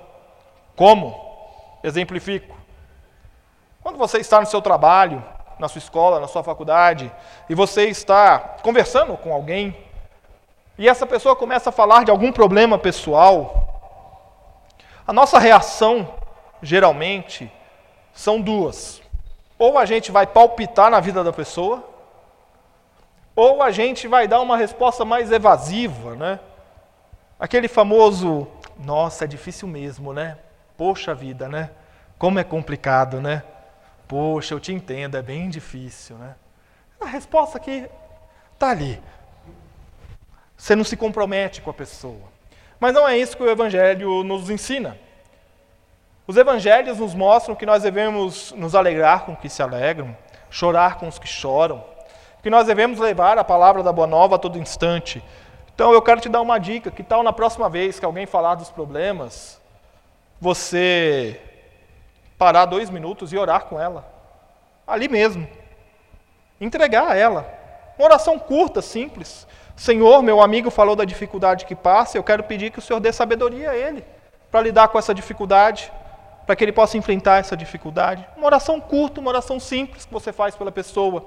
Como? 0.76 1.80
Exemplifico. 1.84 2.56
Quando 3.82 3.98
você 3.98 4.20
está 4.20 4.40
no 4.40 4.46
seu 4.46 4.62
trabalho, 4.62 5.24
na 5.60 5.68
sua 5.68 5.80
escola, 5.80 6.20
na 6.20 6.28
sua 6.28 6.44
faculdade, 6.44 7.12
e 7.50 7.54
você 7.54 7.86
está 7.86 8.40
conversando 8.64 9.18
com 9.18 9.34
alguém, 9.34 9.76
e 10.78 10.88
essa 10.88 11.06
pessoa 11.06 11.36
começa 11.36 11.70
a 11.70 11.74
falar 11.74 12.06
de 12.06 12.12
algum 12.12 12.32
problema 12.32 12.78
pessoal, 12.78 13.68
a 15.06 15.12
nossa 15.12 15.38
reação 15.38 16.08
geralmente, 16.62 17.52
são 18.14 18.40
duas. 18.40 19.02
Ou 19.58 19.78
a 19.78 19.86
gente 19.86 20.12
vai 20.12 20.26
palpitar 20.26 20.90
na 20.90 21.00
vida 21.00 21.24
da 21.24 21.34
pessoa, 21.34 21.84
ou 23.36 23.64
a 23.64 23.72
gente 23.72 24.08
vai 24.08 24.28
dar 24.28 24.42
uma 24.42 24.58
resposta 24.58 25.06
mais 25.06 25.32
evasiva, 25.32 26.16
né? 26.16 26.40
Aquele 27.40 27.68
famoso, 27.68 28.48
nossa, 28.78 29.24
é 29.24 29.28
difícil 29.28 29.68
mesmo, 29.68 30.14
né? 30.14 30.38
Poxa 30.78 31.14
vida, 31.14 31.48
né? 31.48 31.70
Como 32.18 32.40
é 32.40 32.44
complicado, 32.44 33.22
né? 33.22 33.44
Poxa, 34.10 34.56
eu 34.56 34.60
te 34.60 34.74
entendo, 34.74 35.16
é 35.16 35.22
bem 35.22 35.50
difícil, 35.50 36.18
né? 36.18 36.34
A 37.00 37.06
resposta 37.06 37.60
aqui 37.60 37.88
está 38.52 38.72
ali. 38.72 39.00
Você 40.58 40.76
não 40.76 40.84
se 40.84 40.98
compromete 40.98 41.62
com 41.62 41.70
a 41.70 41.74
pessoa. 41.76 42.28
Mas 42.80 42.92
não 42.92 43.08
é 43.08 43.16
isso 43.16 43.38
que 43.38 43.44
o 43.44 43.50
Evangelho 43.50 44.24
nos 44.24 44.50
ensina. 44.50 44.98
Os 46.26 46.38
evangelhos 46.38 46.98
nos 46.98 47.14
mostram 47.14 47.56
que 47.56 47.66
nós 47.66 47.84
devemos 47.84 48.52
nos 48.54 48.74
alegrar 48.74 49.26
com 49.26 49.34
os 49.34 49.40
que 49.40 49.50
se 49.50 49.62
alegram, 49.62 50.16
chorar 50.50 50.98
com 50.98 51.08
os 51.08 51.20
que 51.20 51.28
choram, 51.28 51.84
que 52.42 52.50
nós 52.50 52.66
devemos 52.66 53.00
levar 53.00 53.38
a 53.38 53.44
palavra 53.44 53.84
da 53.84 53.92
boa 53.92 54.08
nova 54.08 54.36
a 54.36 54.40
todo 54.40 54.58
instante. 54.58 55.24
Então 55.74 55.92
eu 55.92 56.02
quero 56.02 56.22
te 56.22 56.30
dar 56.30 56.42
uma 56.42 56.60
dica: 56.60 56.90
que 56.90 57.04
tal 57.04 57.22
na 57.22 57.34
próxima 57.34 57.70
vez 57.70 58.00
que 58.00 58.06
alguém 58.06 58.26
falar 58.26 58.56
dos 58.56 58.70
problemas, 58.70 59.60
você 60.40 61.40
parar 62.40 62.66
dois 62.66 62.90
minutos 62.90 63.32
e 63.32 63.38
orar 63.38 63.66
com 63.66 63.80
ela, 63.80 64.12
ali 64.88 65.08
mesmo, 65.08 65.48
entregar 66.60 67.12
a 67.12 67.16
ela. 67.16 67.46
Uma 67.98 68.06
oração 68.06 68.40
curta, 68.40 68.82
simples. 68.82 69.46
Senhor, 69.76 70.24
meu 70.24 70.42
amigo 70.42 70.72
falou 70.72 70.96
da 70.96 71.06
dificuldade 71.06 71.66
que 71.66 71.76
passa, 71.76 72.18
eu 72.18 72.24
quero 72.24 72.44
pedir 72.44 72.72
que 72.72 72.80
o 72.80 72.82
Senhor 72.82 73.00
dê 73.00 73.12
sabedoria 73.14 73.72
a 73.72 73.78
ele 73.78 74.04
para 74.50 74.62
lidar 74.62 74.88
com 74.88 74.98
essa 74.98 75.14
dificuldade 75.14 75.92
para 76.50 76.56
que 76.56 76.64
ele 76.64 76.72
possa 76.72 76.98
enfrentar 76.98 77.38
essa 77.38 77.56
dificuldade? 77.56 78.28
Uma 78.36 78.48
oração 78.48 78.82
curta, 78.82 79.20
uma 79.20 79.30
oração 79.30 79.60
simples 79.60 80.06
que 80.06 80.12
você 80.12 80.34
faz 80.34 80.56
pela 80.56 80.72
pessoa. 80.72 81.24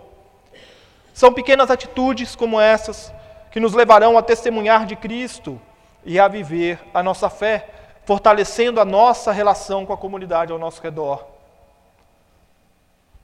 São 1.15 1.33
pequenas 1.33 1.71
atitudes 1.71 2.35
como 2.35 2.61
essas 2.61 3.15
que 3.53 3.61
nos 3.61 3.73
levarão 3.73 4.19
a 4.19 4.23
testemunhar 4.23 4.85
de 4.85 4.97
Cristo 4.97 5.61
e 6.05 6.19
a 6.19 6.27
viver 6.27 6.81
a 6.93 7.05
nossa 7.05 7.31
fé, 7.31 7.69
fortalecendo 8.05 8.81
a 8.81 8.85
nossa 8.85 9.33
relação 9.33 9.87
com 9.87 9.93
a 9.93 9.97
comunidade 9.97 10.53
ao 10.53 10.59
nosso 10.59 10.83
redor. 10.83 11.27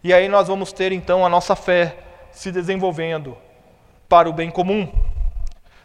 E 0.02 0.12
aí 0.12 0.28
nós 0.28 0.48
vamos 0.48 0.72
ter 0.72 0.92
então 0.92 1.26
a 1.26 1.28
nossa 1.28 1.56
fé 1.56 1.96
se 2.30 2.52
desenvolvendo 2.52 3.36
para 4.08 4.28
o 4.28 4.32
bem 4.32 4.50
comum. 4.50 4.90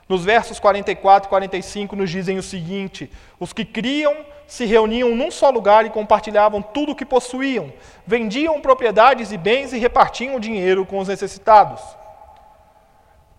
Nos 0.07 0.23
versos 0.23 0.59
44 0.59 1.27
e 1.27 1.29
45 1.29 1.95
nos 1.95 2.09
dizem 2.09 2.37
o 2.37 2.43
seguinte: 2.43 3.11
os 3.39 3.51
que 3.51 3.65
criam 3.65 4.15
se 4.45 4.65
reuniam 4.65 5.15
num 5.15 5.31
só 5.31 5.49
lugar 5.49 5.85
e 5.85 5.89
compartilhavam 5.89 6.61
tudo 6.61 6.91
o 6.91 6.95
que 6.95 7.05
possuíam, 7.05 7.73
vendiam 8.05 8.61
propriedades 8.61 9.31
e 9.31 9.37
bens 9.37 9.73
e 9.73 9.79
repartiam 9.79 10.35
o 10.35 10.39
dinheiro 10.39 10.85
com 10.85 10.99
os 10.99 11.07
necessitados. 11.07 11.81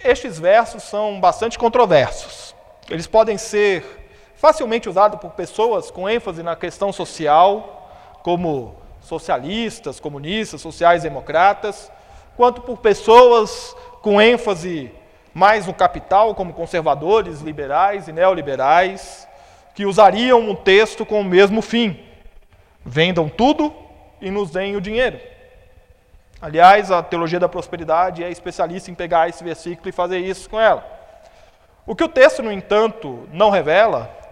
Estes 0.00 0.38
versos 0.38 0.82
são 0.82 1.20
bastante 1.20 1.58
controversos. 1.58 2.54
Eles 2.90 3.06
podem 3.06 3.38
ser 3.38 4.03
facilmente 4.44 4.90
usados 4.90 5.18
por 5.18 5.30
pessoas 5.30 5.90
com 5.90 6.06
ênfase 6.06 6.42
na 6.42 6.54
questão 6.54 6.92
social, 6.92 7.88
como 8.22 8.74
socialistas, 9.00 9.98
comunistas, 9.98 10.60
sociais-democratas, 10.60 11.90
quanto 12.36 12.60
por 12.60 12.76
pessoas 12.76 13.74
com 14.02 14.20
ênfase 14.20 14.92
mais 15.32 15.66
no 15.66 15.72
capital, 15.72 16.34
como 16.34 16.52
conservadores, 16.52 17.40
liberais 17.40 18.06
e 18.06 18.12
neoliberais, 18.12 19.26
que 19.74 19.86
usariam 19.86 20.50
o 20.50 20.54
texto 20.54 21.06
com 21.06 21.22
o 21.22 21.24
mesmo 21.24 21.62
fim: 21.62 21.98
vendam 22.84 23.30
tudo 23.30 23.72
e 24.20 24.30
nos 24.30 24.50
deem 24.50 24.76
o 24.76 24.80
dinheiro. 24.80 25.18
Aliás, 26.38 26.90
a 26.90 27.02
teologia 27.02 27.40
da 27.40 27.48
prosperidade 27.48 28.22
é 28.22 28.30
especialista 28.30 28.90
em 28.90 28.94
pegar 28.94 29.26
esse 29.26 29.42
versículo 29.42 29.88
e 29.88 29.92
fazer 29.92 30.18
isso 30.18 30.50
com 30.50 30.60
ela. 30.60 30.84
O 31.86 31.96
que 31.96 32.04
o 32.04 32.08
texto, 32.10 32.42
no 32.42 32.52
entanto, 32.52 33.26
não 33.32 33.48
revela 33.48 34.22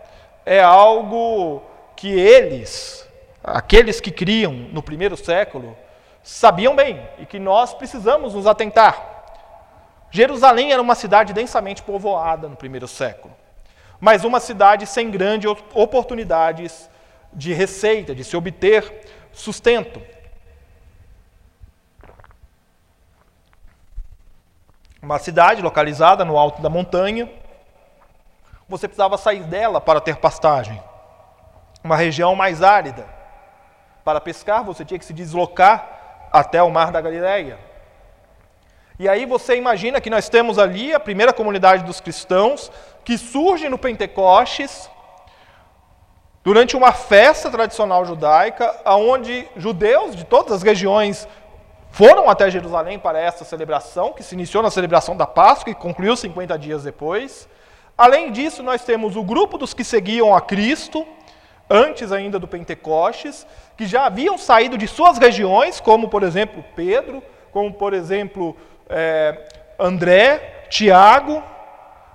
é 0.44 0.60
algo 0.60 1.62
que 1.96 2.08
eles, 2.08 3.08
aqueles 3.42 4.00
que 4.00 4.10
criam 4.10 4.52
no 4.52 4.82
primeiro 4.82 5.16
século, 5.16 5.76
sabiam 6.22 6.74
bem 6.74 7.00
e 7.18 7.26
que 7.26 7.38
nós 7.38 7.74
precisamos 7.74 8.34
nos 8.34 8.46
atentar. 8.46 9.10
Jerusalém 10.10 10.72
era 10.72 10.82
uma 10.82 10.94
cidade 10.94 11.32
densamente 11.32 11.82
povoada 11.82 12.48
no 12.48 12.56
primeiro 12.56 12.86
século, 12.86 13.34
mas 14.00 14.24
uma 14.24 14.40
cidade 14.40 14.86
sem 14.86 15.10
grandes 15.10 15.50
oportunidades 15.74 16.88
de 17.32 17.52
receita, 17.52 18.14
de 18.14 18.22
se 18.22 18.36
obter 18.36 19.06
sustento. 19.32 20.02
Uma 25.00 25.18
cidade 25.18 25.62
localizada 25.62 26.24
no 26.24 26.38
alto 26.38 26.60
da 26.62 26.68
montanha, 26.68 27.28
você 28.72 28.88
precisava 28.88 29.18
sair 29.18 29.42
dela 29.42 29.82
para 29.82 30.00
ter 30.00 30.16
pastagem. 30.16 30.82
Uma 31.84 31.94
região 31.94 32.34
mais 32.34 32.62
árida. 32.62 33.06
Para 34.02 34.18
pescar, 34.18 34.64
você 34.64 34.82
tinha 34.82 34.98
que 34.98 35.04
se 35.04 35.12
deslocar 35.12 36.28
até 36.32 36.62
o 36.62 36.70
mar 36.70 36.90
da 36.90 37.00
Galileia. 37.00 37.58
E 38.98 39.06
aí 39.06 39.26
você 39.26 39.56
imagina 39.56 40.00
que 40.00 40.08
nós 40.08 40.30
temos 40.30 40.58
ali 40.58 40.94
a 40.94 40.98
primeira 40.98 41.34
comunidade 41.34 41.84
dos 41.84 42.00
cristãos 42.00 42.72
que 43.04 43.18
surge 43.18 43.68
no 43.68 43.76
Pentecostes 43.76 44.90
durante 46.42 46.74
uma 46.74 46.92
festa 46.92 47.50
tradicional 47.50 48.06
judaica, 48.06 48.74
onde 48.86 49.46
judeus 49.54 50.16
de 50.16 50.24
todas 50.24 50.52
as 50.52 50.62
regiões 50.62 51.28
foram 51.90 52.30
até 52.30 52.50
Jerusalém 52.50 52.98
para 52.98 53.20
essa 53.20 53.44
celebração, 53.44 54.14
que 54.14 54.22
se 54.22 54.34
iniciou 54.34 54.62
na 54.62 54.70
celebração 54.70 55.14
da 55.14 55.26
Páscoa 55.26 55.70
e 55.70 55.74
concluiu 55.74 56.16
50 56.16 56.58
dias 56.58 56.84
depois. 56.84 57.46
Além 57.96 58.32
disso, 58.32 58.62
nós 58.62 58.84
temos 58.84 59.16
o 59.16 59.22
grupo 59.22 59.58
dos 59.58 59.74
que 59.74 59.84
seguiam 59.84 60.34
a 60.34 60.40
Cristo, 60.40 61.06
antes 61.68 62.12
ainda 62.12 62.38
do 62.38 62.48
Pentecostes, 62.48 63.46
que 63.76 63.86
já 63.86 64.06
haviam 64.06 64.36
saído 64.36 64.76
de 64.76 64.86
suas 64.86 65.18
regiões, 65.18 65.80
como 65.80 66.08
por 66.08 66.22
exemplo 66.22 66.64
Pedro, 66.74 67.22
como 67.52 67.72
por 67.72 67.92
exemplo 67.92 68.56
é, 68.88 69.46
André, 69.78 70.66
Tiago, 70.68 71.42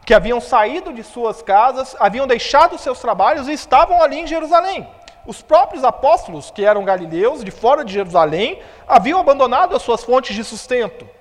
que 0.06 0.14
haviam 0.14 0.40
saído 0.40 0.94
de 0.94 1.04
suas 1.04 1.42
casas, 1.42 1.96
haviam 2.00 2.26
deixado 2.26 2.78
seus 2.78 3.00
trabalhos 3.00 3.48
e 3.48 3.54
estavam 3.54 4.02
ali 4.02 4.20
em 4.20 4.28
Jerusalém. 4.28 4.88
Os 5.26 5.42
próprios 5.42 5.84
apóstolos, 5.84 6.50
que 6.50 6.64
eram 6.64 6.86
galileus, 6.86 7.44
de 7.44 7.52
fora 7.52 7.84
de 7.84 7.92
Jerusalém, 7.92 8.62
haviam 8.88 9.20
abandonado 9.20 9.76
as 9.76 9.82
suas 9.82 10.04
fontes 10.04 10.34
de 10.34 10.44
sustento. 10.44 11.17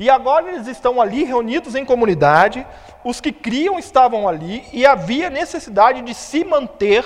E 0.00 0.08
agora 0.08 0.48
eles 0.48 0.66
estão 0.66 0.98
ali 0.98 1.24
reunidos 1.24 1.74
em 1.74 1.84
comunidade, 1.84 2.66
os 3.04 3.20
que 3.20 3.30
criam 3.30 3.78
estavam 3.78 4.26
ali 4.26 4.64
e 4.72 4.86
havia 4.86 5.28
necessidade 5.28 6.00
de 6.00 6.14
se 6.14 6.42
manter 6.42 7.04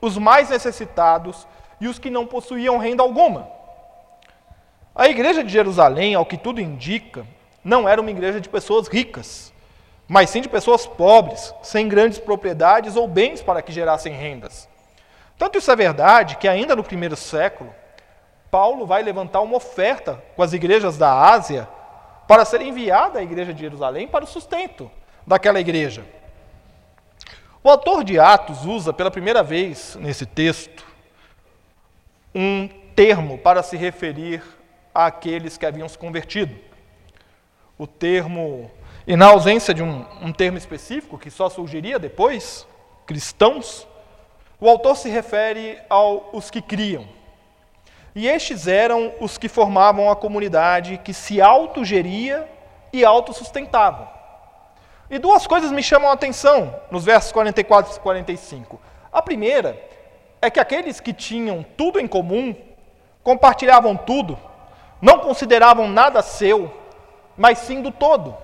os 0.00 0.16
mais 0.16 0.48
necessitados 0.48 1.46
e 1.78 1.86
os 1.86 1.98
que 1.98 2.08
não 2.08 2.26
possuíam 2.26 2.78
renda 2.78 3.02
alguma. 3.02 3.50
A 4.94 5.08
igreja 5.08 5.44
de 5.44 5.52
Jerusalém, 5.52 6.14
ao 6.14 6.24
que 6.24 6.38
tudo 6.38 6.58
indica, 6.58 7.26
não 7.62 7.86
era 7.86 8.00
uma 8.00 8.10
igreja 8.10 8.40
de 8.40 8.48
pessoas 8.48 8.88
ricas, 8.88 9.52
mas 10.08 10.30
sim 10.30 10.40
de 10.40 10.48
pessoas 10.48 10.86
pobres, 10.86 11.52
sem 11.62 11.86
grandes 11.86 12.18
propriedades 12.18 12.96
ou 12.96 13.06
bens 13.06 13.42
para 13.42 13.60
que 13.60 13.72
gerassem 13.72 14.14
rendas. 14.14 14.66
Tanto 15.36 15.58
isso 15.58 15.70
é 15.70 15.76
verdade 15.76 16.38
que, 16.38 16.48
ainda 16.48 16.74
no 16.74 16.82
primeiro 16.82 17.14
século, 17.14 17.74
Paulo 18.50 18.86
vai 18.86 19.02
levantar 19.02 19.42
uma 19.42 19.58
oferta 19.58 20.24
com 20.34 20.42
as 20.42 20.54
igrejas 20.54 20.96
da 20.96 21.12
Ásia 21.12 21.68
para 22.26 22.44
ser 22.44 22.60
enviada 22.60 23.18
à 23.18 23.22
igreja 23.22 23.54
de 23.54 23.60
Jerusalém 23.60 24.08
para 24.08 24.24
o 24.24 24.28
sustento 24.28 24.90
daquela 25.26 25.60
igreja. 25.60 26.04
O 27.62 27.70
autor 27.70 28.04
de 28.04 28.18
Atos 28.18 28.64
usa 28.64 28.92
pela 28.92 29.10
primeira 29.10 29.42
vez 29.42 29.96
nesse 30.00 30.24
texto 30.24 30.86
um 32.34 32.68
termo 32.94 33.38
para 33.38 33.62
se 33.62 33.76
referir 33.76 34.42
àqueles 34.94 35.56
que 35.56 35.66
haviam 35.66 35.88
se 35.88 35.98
convertido. 35.98 36.56
O 37.78 37.86
termo, 37.86 38.70
e 39.06 39.16
na 39.16 39.26
ausência 39.26 39.74
de 39.74 39.82
um, 39.82 40.04
um 40.22 40.32
termo 40.32 40.56
específico, 40.56 41.18
que 41.18 41.30
só 41.30 41.48
surgiria 41.48 41.98
depois, 41.98 42.66
cristãos, 43.04 43.86
o 44.60 44.68
autor 44.68 44.96
se 44.96 45.08
refere 45.08 45.78
aos 45.88 46.50
que 46.50 46.62
criam. 46.62 47.15
E 48.16 48.26
estes 48.26 48.66
eram 48.66 49.12
os 49.20 49.36
que 49.36 49.46
formavam 49.46 50.10
a 50.10 50.16
comunidade 50.16 50.98
que 51.04 51.12
se 51.12 51.38
autogeria 51.38 52.48
e 52.90 53.04
autossustentava. 53.04 54.10
E 55.10 55.18
duas 55.18 55.46
coisas 55.46 55.70
me 55.70 55.82
chamam 55.82 56.08
a 56.08 56.14
atenção 56.14 56.74
nos 56.90 57.04
versos 57.04 57.30
44 57.30 57.94
e 57.94 58.00
45. 58.00 58.80
A 59.12 59.20
primeira 59.20 59.78
é 60.40 60.48
que 60.48 60.58
aqueles 60.58 60.98
que 60.98 61.12
tinham 61.12 61.62
tudo 61.76 62.00
em 62.00 62.06
comum 62.06 62.56
compartilhavam 63.22 63.94
tudo, 63.94 64.38
não 64.98 65.18
consideravam 65.18 65.86
nada 65.86 66.22
seu, 66.22 66.74
mas 67.36 67.58
sim 67.58 67.82
do 67.82 67.90
todo. 67.90 68.34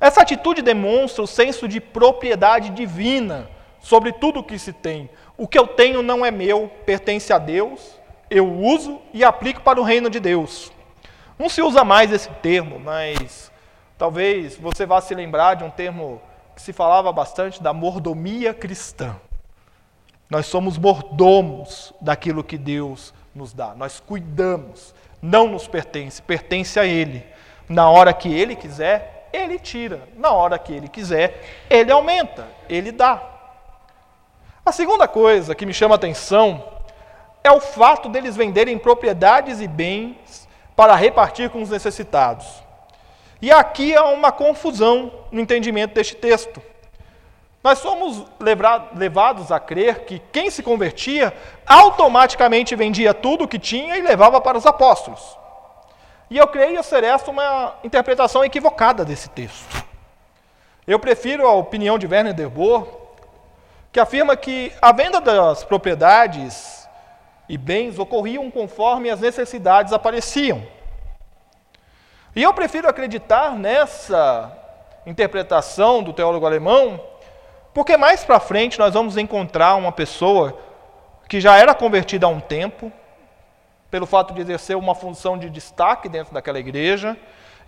Essa 0.00 0.22
atitude 0.22 0.62
demonstra 0.62 1.24
o 1.24 1.26
senso 1.26 1.66
de 1.66 1.80
propriedade 1.80 2.70
divina 2.70 3.50
sobre 3.80 4.12
tudo 4.12 4.38
o 4.38 4.44
que 4.44 4.56
se 4.56 4.72
tem. 4.72 5.10
O 5.36 5.48
que 5.48 5.58
eu 5.58 5.66
tenho 5.66 6.00
não 6.00 6.24
é 6.24 6.30
meu, 6.30 6.70
pertence 6.86 7.32
a 7.32 7.38
Deus, 7.38 8.03
eu 8.30 8.50
uso 8.50 9.00
e 9.12 9.22
aplico 9.24 9.60
para 9.60 9.80
o 9.80 9.84
reino 9.84 10.08
de 10.10 10.20
Deus. 10.20 10.72
Não 11.38 11.48
se 11.48 11.62
usa 11.62 11.84
mais 11.84 12.12
esse 12.12 12.28
termo, 12.42 12.78
mas 12.78 13.50
talvez 13.98 14.56
você 14.56 14.86
vá 14.86 15.00
se 15.00 15.14
lembrar 15.14 15.54
de 15.54 15.64
um 15.64 15.70
termo 15.70 16.20
que 16.54 16.62
se 16.62 16.72
falava 16.72 17.10
bastante 17.12 17.62
da 17.62 17.72
mordomia 17.72 18.54
cristã. 18.54 19.16
Nós 20.30 20.46
somos 20.46 20.78
mordomos 20.78 21.92
daquilo 22.00 22.44
que 22.44 22.56
Deus 22.56 23.12
nos 23.34 23.52
dá, 23.52 23.74
nós 23.74 24.00
cuidamos, 24.00 24.94
não 25.20 25.48
nos 25.48 25.66
pertence, 25.66 26.22
pertence 26.22 26.78
a 26.78 26.86
Ele. 26.86 27.24
Na 27.68 27.90
hora 27.90 28.12
que 28.12 28.32
Ele 28.32 28.54
quiser, 28.54 29.28
Ele 29.32 29.58
tira. 29.58 30.08
Na 30.16 30.30
hora 30.30 30.58
que 30.58 30.72
Ele 30.72 30.88
quiser, 30.88 31.64
Ele 31.68 31.90
aumenta, 31.90 32.46
Ele 32.68 32.92
dá. 32.92 33.22
A 34.64 34.70
segunda 34.72 35.08
coisa 35.08 35.54
que 35.54 35.66
me 35.66 35.74
chama 35.74 35.94
a 35.94 35.96
atenção 35.96 36.73
é 37.44 37.52
o 37.52 37.60
fato 37.60 38.08
deles 38.08 38.34
venderem 38.34 38.78
propriedades 38.78 39.60
e 39.60 39.68
bens 39.68 40.48
para 40.74 40.96
repartir 40.96 41.50
com 41.50 41.60
os 41.60 41.68
necessitados. 41.68 42.46
E 43.40 43.52
aqui 43.52 43.94
há 43.94 44.04
uma 44.04 44.32
confusão 44.32 45.12
no 45.30 45.42
entendimento 45.42 45.94
deste 45.94 46.16
texto. 46.16 46.62
Nós 47.62 47.78
somos 47.78 48.24
levados 48.94 49.52
a 49.52 49.60
crer 49.60 50.00
que 50.06 50.20
quem 50.32 50.50
se 50.50 50.62
convertia 50.62 51.34
automaticamente 51.66 52.74
vendia 52.74 53.12
tudo 53.12 53.44
o 53.44 53.48
que 53.48 53.58
tinha 53.58 53.96
e 53.96 54.02
levava 54.02 54.40
para 54.40 54.56
os 54.56 54.64
apóstolos. 54.64 55.38
E 56.30 56.38
eu 56.38 56.48
creio 56.48 56.82
ser 56.82 57.04
essa 57.04 57.30
uma 57.30 57.74
interpretação 57.84 58.42
equivocada 58.42 59.04
desse 59.04 59.28
texto. 59.28 59.84
Eu 60.86 60.98
prefiro 60.98 61.46
a 61.46 61.52
opinião 61.52 61.98
de 61.98 62.06
Werner 62.06 62.34
Derboer, 62.34 62.84
que 63.92 64.00
afirma 64.00 64.36
que 64.36 64.72
a 64.80 64.92
venda 64.92 65.20
das 65.20 65.64
propriedades 65.64 66.83
e 67.48 67.58
bens 67.58 67.98
ocorriam 67.98 68.50
conforme 68.50 69.10
as 69.10 69.20
necessidades 69.20 69.92
apareciam. 69.92 70.62
E 72.34 72.42
eu 72.42 72.52
prefiro 72.52 72.88
acreditar 72.88 73.52
nessa 73.52 74.52
interpretação 75.06 76.02
do 76.02 76.12
teólogo 76.12 76.46
alemão, 76.46 77.00
porque 77.72 77.96
mais 77.96 78.24
para 78.24 78.40
frente 78.40 78.78
nós 78.78 78.94
vamos 78.94 79.16
encontrar 79.16 79.76
uma 79.76 79.92
pessoa 79.92 80.58
que 81.28 81.40
já 81.40 81.56
era 81.56 81.74
convertida 81.74 82.26
há 82.26 82.28
um 82.28 82.40
tempo, 82.40 82.92
pelo 83.90 84.06
fato 84.06 84.34
de 84.34 84.40
exercer 84.40 84.76
uma 84.76 84.94
função 84.94 85.38
de 85.38 85.48
destaque 85.48 86.08
dentro 86.08 86.34
daquela 86.34 86.58
igreja, 86.58 87.16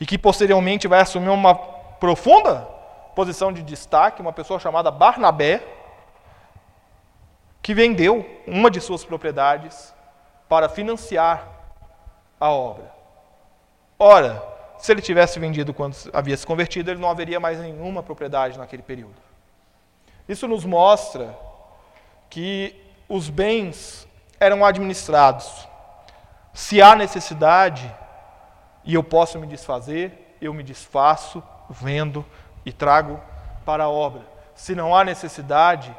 e 0.00 0.06
que 0.06 0.18
posteriormente 0.18 0.88
vai 0.88 1.00
assumir 1.00 1.28
uma 1.28 1.54
profunda 1.54 2.68
posição 3.14 3.52
de 3.52 3.62
destaque, 3.62 4.20
uma 4.20 4.32
pessoa 4.32 4.58
chamada 4.58 4.90
Barnabé, 4.90 5.62
que 7.66 7.74
vendeu 7.74 8.24
uma 8.46 8.70
de 8.70 8.80
suas 8.80 9.04
propriedades 9.04 9.92
para 10.48 10.68
financiar 10.68 11.48
a 12.38 12.48
obra. 12.48 12.92
Ora, 13.98 14.40
se 14.78 14.92
ele 14.92 15.02
tivesse 15.02 15.40
vendido 15.40 15.74
quando 15.74 15.96
havia 16.12 16.36
se 16.36 16.46
convertido, 16.46 16.92
ele 16.92 17.00
não 17.00 17.10
haveria 17.10 17.40
mais 17.40 17.58
nenhuma 17.58 18.04
propriedade 18.04 18.56
naquele 18.56 18.84
período. 18.84 19.16
Isso 20.28 20.46
nos 20.46 20.64
mostra 20.64 21.36
que 22.30 22.80
os 23.08 23.28
bens 23.28 24.06
eram 24.38 24.64
administrados. 24.64 25.66
Se 26.54 26.80
há 26.80 26.94
necessidade 26.94 27.92
e 28.84 28.94
eu 28.94 29.02
posso 29.02 29.40
me 29.40 29.46
desfazer, 29.48 30.36
eu 30.40 30.54
me 30.54 30.62
desfaço, 30.62 31.42
vendo 31.68 32.24
e 32.64 32.72
trago 32.72 33.20
para 33.64 33.82
a 33.82 33.88
obra. 33.88 34.22
Se 34.54 34.72
não 34.72 34.94
há 34.94 35.02
necessidade, 35.02 35.92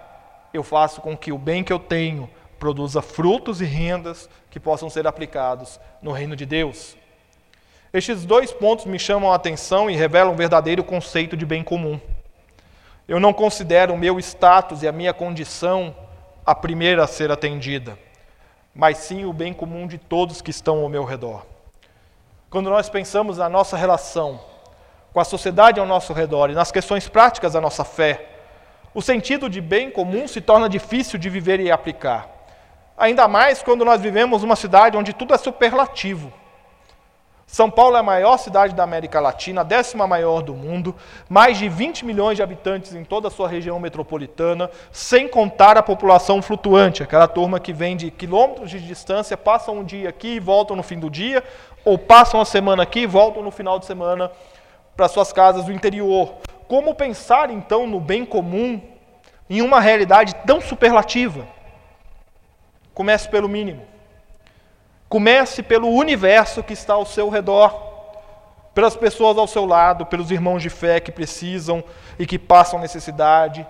eu 0.54 0.64
faço 0.64 1.02
com 1.02 1.16
que 1.16 1.32
o 1.32 1.38
bem 1.38 1.64
que 1.64 1.74
eu 1.74 1.80
tenho 1.80 2.30
produza 2.60 3.02
frutos 3.02 3.62
e 3.62 3.66
rendas 3.66 4.30
que 4.50 4.60
possam 4.60 4.90
ser 4.90 5.08
aplicados 5.08 5.80
no 6.02 6.12
reino 6.12 6.36
de 6.36 6.46
Deus. 6.46 6.98
Estes 7.94 8.26
dois 8.26 8.52
pontos 8.52 8.86
me 8.86 9.00
chamam 9.00 9.32
a 9.32 9.36
atenção 9.36 9.90
e 9.90 9.96
revelam 9.96 10.34
um 10.34 10.36
verdadeiro 10.36 10.84
conceito 10.84 11.38
de 11.38 11.46
bem 11.46 11.64
comum. 11.64 12.00
Eu 13.08 13.20
não 13.20 13.32
considero 13.32 13.94
o 13.94 13.98
meu 13.98 14.20
status 14.20 14.84
e 14.84 14.88
a 14.88 14.92
minha 14.92 15.14
condição 15.14 15.96
a 16.46 16.54
primeira 16.54 17.04
a 17.04 17.08
ser 17.08 17.32
atendida, 17.32 17.98
mas 18.74 18.98
sim 18.98 19.26
o 19.26 19.34
bem 19.34 19.54
comum 19.54 19.88
de 19.88 19.98
todos 19.98 20.42
que 20.42 20.52
estão 20.52 20.82
ao 20.82 20.90
meu 20.90 21.04
redor. 21.04 21.46
Quando 22.50 22.70
nós 22.70 22.90
pensamos 22.90 23.38
na 23.38 23.50
nossa 23.50 23.76
relação 23.76 24.40
com 25.14 25.20
a 25.20 25.26
sociedade 25.26 25.80
ao 25.80 25.86
nosso 25.86 26.14
redor 26.14 26.50
e 26.50 26.54
nas 26.54 26.72
questões 26.72 27.08
práticas 27.10 27.54
da 27.54 27.62
nossa 27.62 27.84
fé, 27.84 28.37
o 28.98 29.02
sentido 29.04 29.48
de 29.48 29.62
bem 29.62 29.92
comum 29.92 30.28
se 30.28 30.42
torna 30.42 30.68
difícil 30.68 31.20
de 31.20 31.30
viver 31.30 31.60
e 31.60 31.70
aplicar. 31.70 32.28
Ainda 32.98 33.28
mais 33.28 33.62
quando 33.62 33.86
nós 33.86 34.02
vivemos 34.02 34.42
uma 34.42 34.56
cidade 34.56 34.98
onde 34.98 35.14
tudo 35.14 35.36
é 35.36 35.38
superlativo. 35.38 36.34
São 37.46 37.70
Paulo 37.70 37.96
é 37.96 38.00
a 38.00 38.04
maior 38.04 38.38
cidade 38.38 38.74
da 38.74 38.82
América 38.82 39.20
Latina, 39.20 39.62
a 39.62 39.64
décima 39.64 40.08
maior 40.08 40.42
do 40.42 40.56
mundo, 40.56 40.96
mais 41.30 41.60
de 41.60 41.70
20 41.70 42.08
milhões 42.08 42.38
de 42.38 42.42
habitantes 42.42 42.96
em 42.96 43.04
toda 43.04 43.28
a 43.28 43.32
sua 43.32 43.48
região 43.48 43.80
metropolitana, 43.80 44.68
sem 44.92 45.28
contar 45.28 45.78
a 45.78 45.84
população 45.84 46.42
flutuante, 46.42 47.04
aquela 47.04 47.28
turma 47.28 47.60
que 47.60 47.72
vem 47.72 47.96
de 47.96 48.10
quilômetros 48.10 48.72
de 48.72 48.80
distância, 48.80 49.38
passam 49.38 49.78
um 49.78 49.84
dia 49.84 50.10
aqui 50.10 50.38
e 50.38 50.40
voltam 50.40 50.76
no 50.76 50.82
fim 50.82 50.98
do 50.98 51.08
dia, 51.08 51.44
ou 51.86 52.00
passam 52.00 52.42
a 52.42 52.46
semana 52.46 52.82
aqui 52.82 53.02
e 53.02 53.06
voltam 53.06 53.44
no 53.44 53.52
final 53.52 53.78
de 53.78 53.86
semana 53.86 54.32
para 54.96 55.08
suas 55.08 55.32
casas 55.32 55.66
do 55.66 55.72
interior. 55.72 56.34
Como 56.68 56.94
pensar 56.94 57.50
então 57.50 57.88
no 57.88 58.00
bem 58.00 58.26
comum 58.26 58.82
em 59.50 59.62
uma 59.62 59.80
realidade 59.80 60.36
tão 60.46 60.60
superlativa? 60.60 61.48
Comece 62.94 63.30
pelo 63.30 63.48
mínimo. 63.48 63.84
Comece 65.08 65.64
pelo 65.64 65.88
universo 65.88 66.62
que 66.62 66.74
está 66.74 66.96
ao 66.96 67.06
seu 67.06 67.30
redor, 67.30 67.74
pelas 68.74 68.98
pessoas 68.98 69.38
ao 69.38 69.48
seu 69.48 69.66
lado, 69.66 70.06
pelos 70.06 70.30
irmãos 70.30 70.62
de 70.62 70.70
fé 70.70 71.00
que 71.00 71.12
precisam 71.12 71.82
e 72.20 72.26
que 72.26 72.38
passam 72.38 72.80
necessidade, 72.80 73.66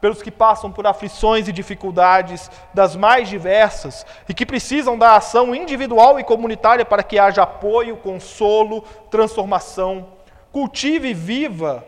pelos 0.00 0.22
que 0.22 0.30
passam 0.30 0.70
por 0.70 0.86
aflições 0.86 1.48
e 1.48 1.52
dificuldades 1.52 2.48
das 2.72 2.94
mais 2.94 3.28
diversas 3.28 4.06
e 4.28 4.32
que 4.32 4.46
precisam 4.46 4.96
da 4.96 5.16
ação 5.16 5.52
individual 5.52 6.20
e 6.20 6.24
comunitária 6.24 6.84
para 6.84 7.02
que 7.02 7.18
haja 7.18 7.42
apoio, 7.42 7.96
consolo, 7.96 8.82
transformação. 9.10 10.06
Cultive 10.52 11.12
viva 11.12 11.84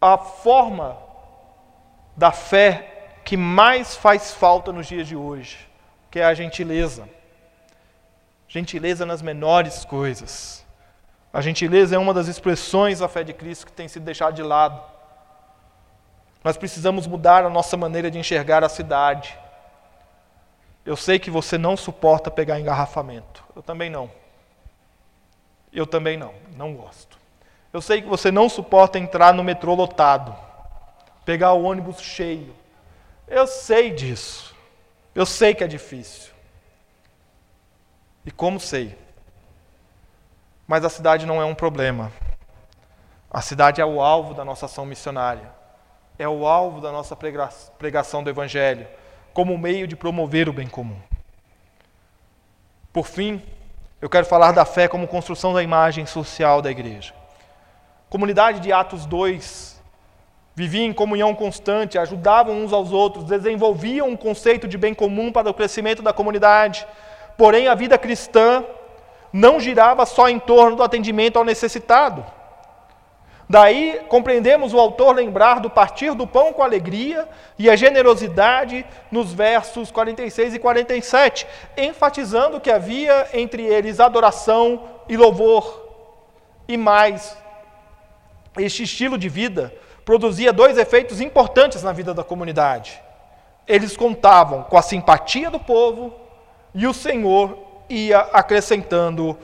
a 0.00 0.16
forma 0.16 0.96
da 2.16 2.32
fé 2.32 3.20
que 3.24 3.36
mais 3.36 3.94
faz 3.94 4.32
falta 4.32 4.72
nos 4.72 4.86
dias 4.86 5.06
de 5.06 5.14
hoje, 5.14 5.68
que 6.10 6.18
é 6.18 6.24
a 6.24 6.34
gentileza. 6.34 7.08
Gentileza 8.48 9.04
nas 9.04 9.22
menores 9.22 9.84
coisas. 9.84 10.66
A 11.32 11.40
gentileza 11.40 11.94
é 11.94 11.98
uma 11.98 12.14
das 12.14 12.26
expressões 12.26 12.98
da 12.98 13.08
fé 13.08 13.22
de 13.22 13.32
Cristo 13.32 13.66
que 13.66 13.72
tem 13.72 13.86
sido 13.86 14.04
deixada 14.04 14.32
de 14.32 14.42
lado. 14.42 14.82
Nós 16.42 16.56
precisamos 16.56 17.06
mudar 17.06 17.44
a 17.44 17.50
nossa 17.50 17.76
maneira 17.76 18.10
de 18.10 18.18
enxergar 18.18 18.64
a 18.64 18.68
cidade. 18.68 19.38
Eu 20.84 20.96
sei 20.96 21.18
que 21.18 21.30
você 21.30 21.58
não 21.58 21.76
suporta 21.76 22.30
pegar 22.30 22.58
engarrafamento. 22.58 23.44
Eu 23.54 23.62
também 23.62 23.90
não. 23.90 24.10
Eu 25.72 25.86
também 25.86 26.16
não. 26.16 26.34
Não 26.56 26.74
gosto. 26.74 27.19
Eu 27.72 27.80
sei 27.80 28.02
que 28.02 28.08
você 28.08 28.30
não 28.30 28.48
suporta 28.48 28.98
entrar 28.98 29.32
no 29.32 29.44
metrô 29.44 29.74
lotado, 29.74 30.36
pegar 31.24 31.52
o 31.52 31.62
ônibus 31.62 32.00
cheio. 32.00 32.54
Eu 33.28 33.46
sei 33.46 33.90
disso. 33.90 34.54
Eu 35.14 35.24
sei 35.24 35.54
que 35.54 35.62
é 35.62 35.68
difícil. 35.68 36.32
E 38.26 38.30
como 38.30 38.58
sei? 38.58 38.98
Mas 40.66 40.84
a 40.84 40.88
cidade 40.88 41.26
não 41.26 41.40
é 41.40 41.44
um 41.44 41.54
problema. 41.54 42.12
A 43.30 43.40
cidade 43.40 43.80
é 43.80 43.84
o 43.84 44.00
alvo 44.00 44.34
da 44.34 44.44
nossa 44.44 44.66
ação 44.66 44.84
missionária. 44.84 45.52
É 46.18 46.28
o 46.28 46.46
alvo 46.46 46.80
da 46.80 46.90
nossa 46.90 47.16
pregação 47.16 48.22
do 48.22 48.30
Evangelho, 48.30 48.86
como 49.32 49.56
meio 49.56 49.86
de 49.86 49.96
promover 49.96 50.48
o 50.48 50.52
bem 50.52 50.66
comum. 50.66 51.00
Por 52.92 53.06
fim, 53.06 53.42
eu 54.00 54.10
quero 54.10 54.26
falar 54.26 54.50
da 54.52 54.64
fé 54.64 54.88
como 54.88 55.06
construção 55.06 55.52
da 55.52 55.62
imagem 55.62 56.04
social 56.04 56.60
da 56.60 56.70
igreja. 56.70 57.14
Comunidade 58.10 58.60
de 58.60 58.70
Atos 58.70 59.06
2 59.06 59.80
viviam 60.54 60.84
em 60.84 60.92
comunhão 60.92 61.34
constante, 61.34 61.96
ajudavam 61.96 62.62
uns 62.62 62.74
aos 62.74 62.92
outros, 62.92 63.24
desenvolviam 63.24 64.08
um 64.08 64.16
conceito 64.16 64.68
de 64.68 64.76
bem 64.76 64.92
comum 64.92 65.32
para 65.32 65.48
o 65.48 65.54
crescimento 65.54 66.02
da 66.02 66.12
comunidade 66.12 66.86
Porém, 67.40 67.68
a 67.68 67.74
vida 67.74 67.96
cristã 67.96 68.62
não 69.32 69.58
girava 69.58 70.04
só 70.04 70.28
em 70.28 70.38
torno 70.38 70.76
do 70.76 70.82
atendimento 70.82 71.38
ao 71.38 71.44
necessitado. 71.44 72.22
Daí 73.48 74.02
compreendemos 74.10 74.74
o 74.74 74.78
autor 74.78 75.14
lembrar 75.14 75.58
do 75.58 75.70
partir 75.70 76.14
do 76.14 76.26
pão 76.26 76.52
com 76.52 76.62
alegria 76.62 77.26
e 77.58 77.70
a 77.70 77.76
generosidade 77.76 78.84
nos 79.10 79.32
versos 79.32 79.90
46 79.90 80.52
e 80.52 80.58
47, 80.58 81.46
enfatizando 81.78 82.60
que 82.60 82.70
havia 82.70 83.26
entre 83.32 83.64
eles 83.64 84.00
adoração 84.00 84.82
e 85.08 85.16
louvor. 85.16 85.82
E 86.68 86.76
mais, 86.76 87.38
este 88.58 88.82
estilo 88.82 89.16
de 89.16 89.28
vida 89.28 89.72
produzia 90.04 90.52
dois 90.52 90.76
efeitos 90.78 91.20
importantes 91.20 91.82
na 91.82 91.92
vida 91.92 92.12
da 92.12 92.24
comunidade. 92.24 93.00
Eles 93.66 93.96
contavam 93.96 94.64
com 94.64 94.76
a 94.76 94.82
simpatia 94.82 95.50
do 95.50 95.60
povo 95.60 96.14
e 96.74 96.86
o 96.86 96.94
Senhor 96.94 97.58
ia 97.88 98.18
acrescentando 98.18 99.36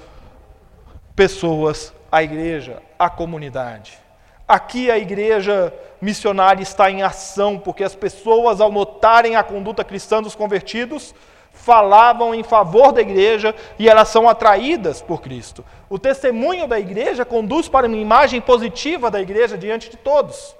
pessoas 1.15 1.93
à 2.11 2.23
igreja, 2.23 2.83
à 2.99 3.09
comunidade. 3.09 3.99
Aqui 4.47 4.91
a 4.91 4.99
igreja 4.99 5.73
missionária 6.01 6.63
está 6.63 6.91
em 6.91 7.03
ação, 7.03 7.59
porque 7.59 7.83
as 7.83 7.97
pessoas, 7.97 8.61
ao 8.61 8.71
notarem 8.71 9.35
a 9.35 9.43
conduta 9.43 9.83
cristã 9.83 10.23
dos 10.23 10.37
convertidos, 10.37 11.15
falavam 11.57 12.35
em 12.35 12.45
favor 12.45 12.93
da 12.93 13.01
igreja 13.01 13.55
e 13.79 13.89
elas 13.89 14.09
são 14.09 14.29
atraídas 14.29 15.03
por 15.03 15.21
Cristo. 15.21 15.65
O 15.89 15.99
testemunho 15.99 16.69
da 16.69 16.79
igreja 16.79 17.25
conduz 17.25 17.69
para 17.69 17.87
uma 17.87 17.97
imagem 17.97 18.41
positiva 18.41 19.11
da 19.11 19.21
igreja 19.21 19.59
diante 19.59 19.91
de 19.91 19.97
todos. 19.97 20.55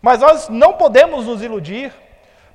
Mas 0.00 0.20
nós 0.20 0.48
não 0.48 0.74
podemos 0.74 1.26
nos 1.26 1.42
iludir 1.42 1.92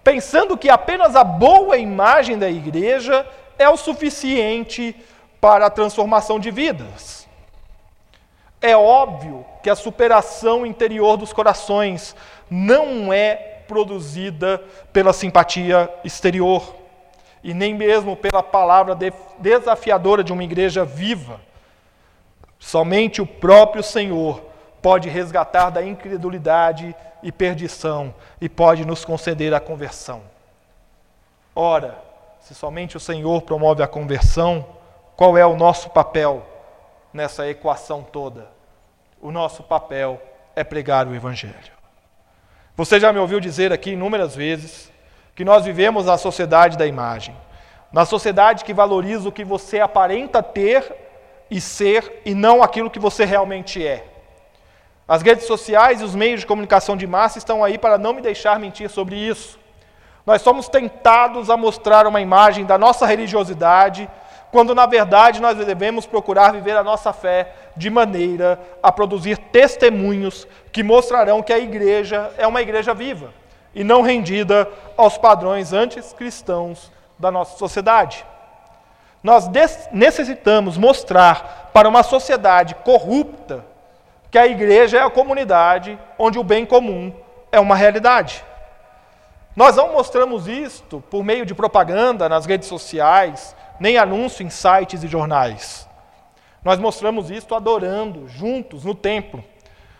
pensando 0.03 0.57
que 0.57 0.69
apenas 0.69 1.15
a 1.15 1.23
boa 1.23 1.77
imagem 1.77 2.37
da 2.37 2.49
igreja 2.49 3.27
é 3.57 3.67
o 3.67 3.75
suficiente 3.75 4.95
para 5.41 5.65
a 5.65 5.69
transformação 5.69 6.39
de 6.39 6.51
vidas. 6.51 7.27
É 8.61 8.75
óbvio 8.77 9.45
que 9.61 9.69
a 9.69 9.75
superação 9.75 10.65
interior 10.65 11.17
dos 11.17 11.33
corações 11.33 12.15
não 12.49 13.11
é 13.11 13.35
produzida 13.67 14.63
pela 14.93 15.11
simpatia 15.11 15.89
exterior 16.03 16.84
e 17.45 17.53
nem 17.53 17.75
mesmo 17.75 18.17
pela 18.17 18.41
palavra 18.41 18.97
desafiadora 19.37 20.23
de 20.23 20.33
uma 20.33 20.43
igreja 20.43 20.83
viva. 20.83 21.39
Somente 22.57 23.21
o 23.21 23.27
próprio 23.27 23.83
Senhor 23.83 24.41
pode 24.81 25.09
resgatar 25.09 25.69
da 25.69 25.85
incredulidade 25.85 26.95
e 27.21 27.31
perdição 27.31 28.15
e 28.41 28.49
pode 28.49 28.83
nos 28.83 29.05
conceder 29.05 29.53
a 29.53 29.59
conversão. 29.59 30.23
Ora, 31.55 32.01
se 32.39 32.55
somente 32.55 32.97
o 32.97 32.99
Senhor 32.99 33.43
promove 33.43 33.83
a 33.83 33.87
conversão, 33.87 34.65
qual 35.15 35.37
é 35.37 35.45
o 35.45 35.55
nosso 35.55 35.91
papel 35.91 36.43
nessa 37.13 37.47
equação 37.47 38.01
toda? 38.01 38.49
O 39.21 39.29
nosso 39.29 39.61
papel 39.61 40.19
é 40.55 40.63
pregar 40.63 41.07
o 41.07 41.13
Evangelho. 41.13 41.75
Você 42.75 42.99
já 42.99 43.13
me 43.13 43.19
ouviu 43.19 43.39
dizer 43.39 43.71
aqui 43.71 43.91
inúmeras 43.91 44.35
vezes 44.35 44.91
que 45.35 45.43
nós 45.43 45.65
vivemos 45.65 46.05
na 46.05 46.17
sociedade 46.17 46.77
da 46.77 46.87
imagem, 46.87 47.35
na 47.91 48.05
sociedade 48.05 48.63
que 48.63 48.73
valoriza 48.73 49.27
o 49.27 49.31
que 49.31 49.43
você 49.43 49.81
aparenta 49.81 50.41
ter 50.41 50.95
e 51.51 51.59
ser 51.59 52.21
e 52.25 52.33
não 52.33 52.63
aquilo 52.63 52.89
que 52.89 52.99
você 52.99 53.25
realmente 53.25 53.85
é. 53.85 54.05
As 55.05 55.21
redes 55.21 55.45
sociais 55.45 55.99
e 56.01 56.03
os 56.05 56.15
meios 56.15 56.39
de 56.39 56.47
comunicação 56.47 56.95
de 56.95 57.05
massa 57.05 57.37
estão 57.37 57.63
aí 57.63 57.77
para 57.77 57.97
não 57.97 58.13
me 58.13 58.21
deixar 58.21 58.57
mentir 58.57 58.89
sobre 58.89 59.15
isso. 59.15 59.59
Nós 60.25 60.41
somos 60.41 60.69
tentados 60.69 61.49
a 61.49 61.57
mostrar 61.57 62.07
uma 62.07 62.21
imagem 62.21 62.65
da 62.65 62.77
nossa 62.77 63.05
religiosidade, 63.05 64.09
quando 64.51 64.73
na 64.73 64.85
verdade 64.85 65.41
nós 65.41 65.57
devemos 65.57 66.05
procurar 66.05 66.53
viver 66.53 66.77
a 66.77 66.83
nossa 66.83 67.11
fé 67.11 67.53
de 67.75 67.89
maneira 67.89 68.59
a 68.81 68.91
produzir 68.91 69.37
testemunhos 69.37 70.47
que 70.71 70.81
mostrarão 70.81 71.43
que 71.43 71.53
a 71.53 71.59
igreja 71.59 72.31
é 72.37 72.47
uma 72.47 72.61
igreja 72.61 72.93
viva 72.93 73.31
e 73.75 73.83
não 73.83 74.01
rendida 74.01 74.67
aos 74.97 75.17
padrões 75.17 75.73
antes 75.73 76.13
cristãos 76.13 76.91
da 77.19 77.29
nossa 77.29 77.57
sociedade. 77.57 78.25
Nós 79.21 79.49
necessitamos 79.91 80.77
mostrar 80.77 81.71
para 81.73 81.89
uma 81.89 82.01
sociedade 82.01 82.73
corrupta 82.75 83.65
que 84.31 84.37
a 84.37 84.47
igreja 84.47 84.97
é 84.97 85.01
a 85.01 85.09
comunidade 85.09 85.99
onde 86.17 86.39
o 86.39 86.43
bem 86.43 86.65
comum 86.65 87.13
é 87.51 87.59
uma 87.59 87.75
realidade. 87.75 88.43
Nós 89.55 89.75
não 89.75 89.93
mostramos 89.93 90.47
isto 90.47 91.03
por 91.09 91.23
meio 91.23 91.45
de 91.45 91.55
propaganda 91.55 92.27
nas 92.27 92.45
redes 92.45 92.67
sociais, 92.67 93.55
nem 93.79 93.97
anúncio 93.97 94.45
em 94.45 94.49
sites 94.49 95.03
e 95.03 95.07
jornais. 95.07 95.87
Nós 96.63 96.79
mostramos 96.79 97.31
isto 97.31 97.55
adorando, 97.55 98.27
juntos, 98.27 98.83
no 98.83 98.93
templo, 98.93 99.43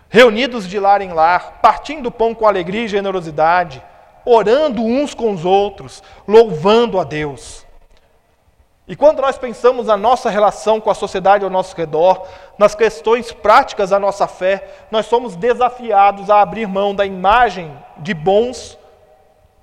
reunidos 0.09 0.67
de 0.67 0.79
lar 0.79 1.01
em 1.01 1.13
lar, 1.13 1.59
partindo 1.61 2.07
o 2.07 2.11
pão 2.11 2.33
com 2.33 2.47
alegria 2.47 2.85
e 2.85 2.87
generosidade, 2.87 3.81
orando 4.25 4.83
uns 4.83 5.13
com 5.13 5.31
os 5.31 5.45
outros, 5.45 6.01
louvando 6.27 6.99
a 6.99 7.03
Deus. 7.03 7.65
E 8.87 8.95
quando 8.95 9.19
nós 9.19 9.37
pensamos 9.37 9.87
na 9.87 9.97
nossa 9.97 10.29
relação 10.29 10.79
com 10.79 10.91
a 10.91 10.95
sociedade 10.95 11.43
ao 11.43 11.49
nosso 11.49 11.75
redor, 11.75 12.27
nas 12.57 12.75
questões 12.75 13.31
práticas 13.31 13.89
da 13.89 13.99
nossa 13.99 14.27
fé, 14.27 14.67
nós 14.91 15.07
somos 15.07 15.35
desafiados 15.35 16.29
a 16.29 16.41
abrir 16.41 16.67
mão 16.67 16.93
da 16.93 17.05
imagem 17.05 17.75
de 17.97 18.13
bons 18.13 18.77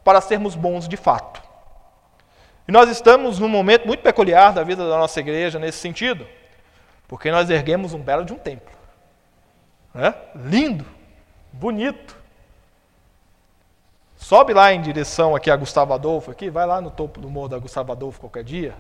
para 0.03 0.21
sermos 0.21 0.57
bons 0.57 0.89
de 0.89 0.97
fato. 0.97 1.41
E 2.67 2.73
nós 2.73 2.91
estamos 2.91 3.39
num 3.39 3.49
momento 3.49 3.87
muito 3.87 4.03
peculiar 4.03 4.53
da 4.53 4.65
vida 4.65 4.89
da 4.89 4.97
nossa 4.97 5.21
igreja 5.21 5.59
nesse 5.59 5.79
sentido, 5.79 6.27
porque 7.07 7.31
nós 7.31 7.49
erguemos 7.49 7.95
um 7.95 8.01
belo 8.01 8.25
de 8.25 8.33
um 8.33 8.39
templo. 8.39 8.82
Né? 9.95 10.15
Lindo, 10.35 10.87
bonito. 11.53 12.17
Sobe 14.17 14.55
lá 14.55 14.73
em 14.73 14.81
direção 14.81 15.35
aqui 15.35 15.51
a 15.51 15.57
Gustavo 15.57 15.93
Adolfo, 15.93 16.31
aqui, 16.31 16.49
vai 16.49 16.67
lá 16.67 16.81
no 16.81 16.91
topo 16.91 17.21
do 17.21 17.29
morro 17.29 17.49
da 17.49 17.59
Gustavo 17.59 17.93
Adolfo 17.93 18.21
qualquer 18.21 18.45
dia, 18.45 18.75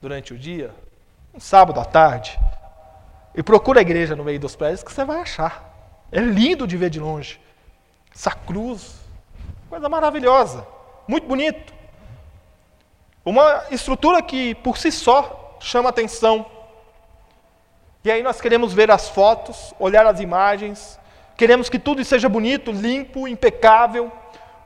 durante 0.00 0.34
o 0.34 0.38
dia, 0.38 0.74
um 1.32 1.38
sábado 1.38 1.78
à 1.78 1.84
tarde, 1.84 2.38
e 3.34 3.42
procura 3.42 3.78
a 3.78 3.82
igreja 3.82 4.16
no 4.16 4.24
meio 4.24 4.40
dos 4.40 4.56
prédios 4.56 4.82
que 4.82 4.92
você 4.92 5.04
vai 5.04 5.20
achar. 5.20 5.68
É 6.10 6.18
lindo 6.20 6.66
de 6.66 6.76
ver 6.76 6.90
de 6.90 6.98
longe. 6.98 7.40
Essa 8.12 8.32
cruz, 8.32 9.00
Coisa 9.70 9.88
maravilhosa, 9.88 10.66
muito 11.06 11.28
bonito. 11.28 11.72
Uma 13.24 13.66
estrutura 13.70 14.20
que 14.20 14.52
por 14.56 14.76
si 14.76 14.90
só 14.90 15.56
chama 15.60 15.88
atenção. 15.88 16.44
E 18.02 18.10
aí 18.10 18.22
nós 18.22 18.40
queremos 18.40 18.72
ver 18.72 18.90
as 18.90 19.08
fotos, 19.10 19.74
olhar 19.78 20.06
as 20.06 20.20
imagens, 20.20 20.98
queremos 21.36 21.68
que 21.68 21.78
tudo 21.78 22.02
seja 22.04 22.28
bonito, 22.28 22.72
limpo, 22.72 23.28
impecável, 23.28 24.10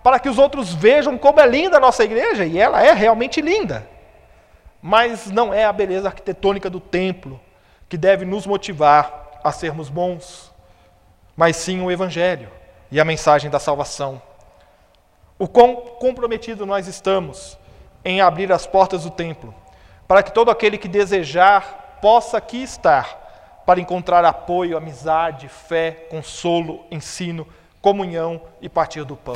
para 0.04 0.20
que 0.20 0.28
os 0.28 0.38
outros 0.38 0.72
vejam 0.72 1.18
como 1.18 1.40
é 1.40 1.46
linda 1.46 1.78
a 1.78 1.80
nossa 1.80 2.04
igreja, 2.04 2.44
e 2.44 2.58
ela 2.58 2.80
é 2.80 2.92
realmente 2.92 3.40
linda. 3.40 3.88
Mas 4.80 5.30
não 5.30 5.52
é 5.52 5.64
a 5.64 5.72
beleza 5.72 6.08
arquitetônica 6.08 6.70
do 6.70 6.78
templo 6.78 7.40
que 7.88 7.96
deve 7.96 8.24
nos 8.24 8.46
motivar 8.46 9.40
a 9.42 9.50
sermos 9.50 9.88
bons, 9.88 10.52
mas 11.36 11.56
sim 11.56 11.80
o 11.80 11.90
Evangelho 11.90 12.48
e 12.90 13.00
a 13.00 13.04
mensagem 13.04 13.50
da 13.50 13.58
salvação. 13.58 14.22
O 15.38 15.48
quão 15.48 15.74
comprometido 15.74 16.64
nós 16.64 16.86
estamos 16.86 17.58
em 18.04 18.20
abrir 18.20 18.52
as 18.52 18.66
portas 18.66 19.02
do 19.02 19.10
templo, 19.10 19.52
para 20.06 20.22
que 20.22 20.30
todo 20.30 20.50
aquele 20.50 20.78
que 20.78 20.86
desejar 20.86 21.98
possa 22.00 22.36
aqui 22.36 22.62
estar, 22.62 23.23
para 23.64 23.80
encontrar 23.80 24.24
apoio, 24.24 24.76
amizade, 24.76 25.48
fé, 25.48 25.90
consolo, 26.10 26.84
ensino, 26.90 27.46
comunhão 27.80 28.40
e 28.60 28.68
partir 28.68 29.04
do 29.04 29.16
pão. 29.16 29.34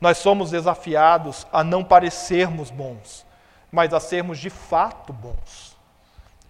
Nós 0.00 0.18
somos 0.18 0.50
desafiados 0.50 1.46
a 1.52 1.64
não 1.64 1.82
parecermos 1.82 2.70
bons, 2.70 3.26
mas 3.70 3.92
a 3.92 4.00
sermos 4.00 4.38
de 4.38 4.50
fato 4.50 5.12
bons 5.12 5.76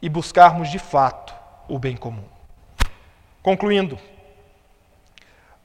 e 0.01 0.09
buscarmos 0.09 0.71
de 0.71 0.79
fato 0.79 1.35
o 1.67 1.79
bem 1.79 1.97
comum. 1.97 2.25
Concluindo, 3.43 3.99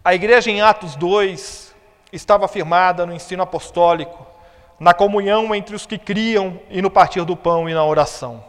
a 0.04 0.14
igreja 0.14 0.50
em 0.50 0.62
Atos 0.62 0.96
2 0.96 1.74
estava 2.12 2.48
firmada 2.48 3.06
no 3.06 3.14
ensino 3.14 3.44
apostólico, 3.44 4.26
na 4.80 4.94
comunhão 4.94 5.54
entre 5.54 5.76
os 5.76 5.86
que 5.86 5.98
criam 5.98 6.60
e 6.70 6.82
no 6.82 6.90
partir 6.90 7.24
do 7.24 7.36
pão 7.36 7.70
e 7.70 7.74
na 7.74 7.84
oração. 7.84 8.44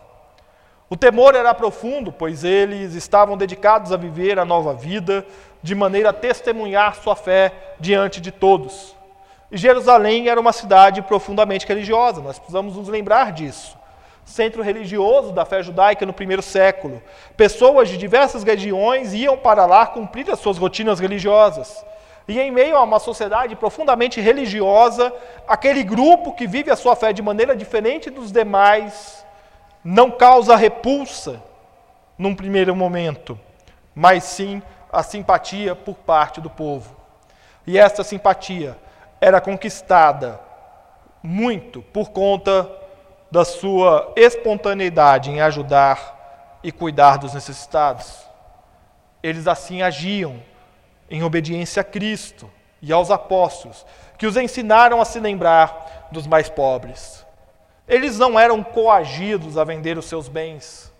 O 0.88 0.96
temor 0.96 1.34
era 1.34 1.54
profundo, 1.54 2.12
pois 2.12 2.44
eles 2.44 2.94
estavam 2.94 3.36
dedicados 3.36 3.90
a 3.90 3.96
viver 3.96 4.38
a 4.38 4.44
nova 4.44 4.74
vida, 4.74 5.26
de 5.62 5.74
maneira 5.74 6.10
a 6.10 6.12
testemunhar 6.12 6.96
sua 6.96 7.16
fé 7.16 7.52
diante 7.80 8.20
de 8.20 8.30
todos. 8.30 8.94
E 9.50 9.56
Jerusalém 9.56 10.28
era 10.28 10.38
uma 10.38 10.52
cidade 10.52 11.00
profundamente 11.00 11.66
religiosa, 11.66 12.20
nós 12.20 12.38
precisamos 12.38 12.76
nos 12.76 12.88
lembrar 12.88 13.32
disso. 13.32 13.78
Centro 14.26 14.62
religioso 14.62 15.32
da 15.32 15.44
fé 15.44 15.62
judaica 15.62 16.04
no 16.04 16.12
primeiro 16.12 16.42
século. 16.42 17.02
Pessoas 17.36 17.88
de 17.88 17.96
diversas 17.96 18.42
regiões 18.42 19.14
iam 19.14 19.36
para 19.36 19.64
lá 19.66 19.86
cumprir 19.86 20.30
as 20.30 20.38
suas 20.38 20.58
rotinas 20.58 21.00
religiosas. 21.00 21.84
E 22.28 22.40
em 22.40 22.50
meio 22.50 22.76
a 22.76 22.82
uma 22.82 22.98
sociedade 22.98 23.56
profundamente 23.56 24.20
religiosa, 24.20 25.12
aquele 25.48 25.82
grupo 25.82 26.32
que 26.32 26.46
vive 26.46 26.70
a 26.70 26.76
sua 26.76 26.96
fé 26.96 27.12
de 27.12 27.22
maneira 27.22 27.54
diferente 27.54 28.10
dos 28.10 28.30
demais 28.32 29.24
não 29.84 30.10
causa 30.10 30.56
repulsa 30.56 31.42
num 32.16 32.34
primeiro 32.34 32.74
momento, 32.74 33.38
mas 33.94 34.24
sim 34.24 34.62
a 34.90 35.02
simpatia 35.02 35.74
por 35.74 35.94
parte 35.96 36.40
do 36.40 36.48
povo. 36.48 36.96
E 37.66 37.78
essa 37.78 38.02
simpatia 38.02 38.78
era 39.20 39.40
conquistada 39.40 40.40
muito 41.22 41.82
por 41.82 42.10
conta 42.10 42.70
da 43.30 43.44
sua 43.44 44.12
espontaneidade 44.16 45.30
em 45.30 45.40
ajudar 45.40 46.58
e 46.62 46.70
cuidar 46.70 47.18
dos 47.18 47.34
necessitados. 47.34 48.24
Eles 49.22 49.46
assim 49.46 49.82
agiam 49.82 50.42
em 51.10 51.22
obediência 51.22 51.80
a 51.80 51.84
Cristo 51.84 52.50
e 52.80 52.92
aos 52.92 53.10
apóstolos, 53.10 53.84
que 54.18 54.26
os 54.26 54.36
ensinaram 54.36 55.00
a 55.00 55.04
se 55.04 55.18
lembrar 55.18 56.08
dos 56.12 56.26
mais 56.26 56.48
pobres. 56.48 57.23
Eles 57.88 58.18
não 58.18 58.38
eram 58.38 58.62
coagidos 58.62 59.58
a 59.58 59.64
vender 59.64 59.98
os 59.98 60.06
seus 60.06 60.28
bens 60.28 60.92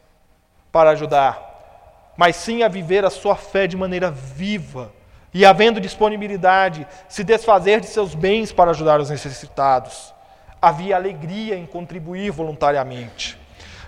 para 0.71 0.91
ajudar, 0.91 2.13
mas 2.17 2.37
sim 2.37 2.63
a 2.63 2.69
viver 2.69 3.05
a 3.05 3.11
sua 3.11 3.35
fé 3.37 3.67
de 3.67 3.77
maneira 3.77 4.11
viva 4.11 4.93
e, 5.33 5.45
havendo 5.45 5.81
disponibilidade, 5.81 6.87
se 7.09 7.25
desfazer 7.25 7.81
de 7.81 7.87
seus 7.87 8.15
bens 8.15 8.53
para 8.53 8.71
ajudar 8.71 9.01
os 9.01 9.11
necessitados. 9.11 10.15
Havia 10.63 10.97
alegria 10.97 11.57
em 11.57 11.67
contribuir 11.67 12.31
voluntariamente. 12.31 13.39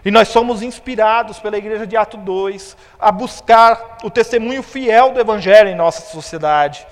E 0.05 0.11
nós 0.11 0.29
somos 0.29 0.63
inspirados 0.63 1.39
pela 1.39 1.57
igreja 1.57 1.87
de 1.87 1.97
Ato 1.97 2.17
2 2.17 2.77
a 2.99 3.11
buscar 3.11 3.99
o 4.05 4.11
testemunho 4.11 4.63
fiel 4.63 5.13
do 5.13 5.21
Evangelho 5.21 5.69
em 5.69 5.75
nossa 5.75 6.03
sociedade. 6.13 6.87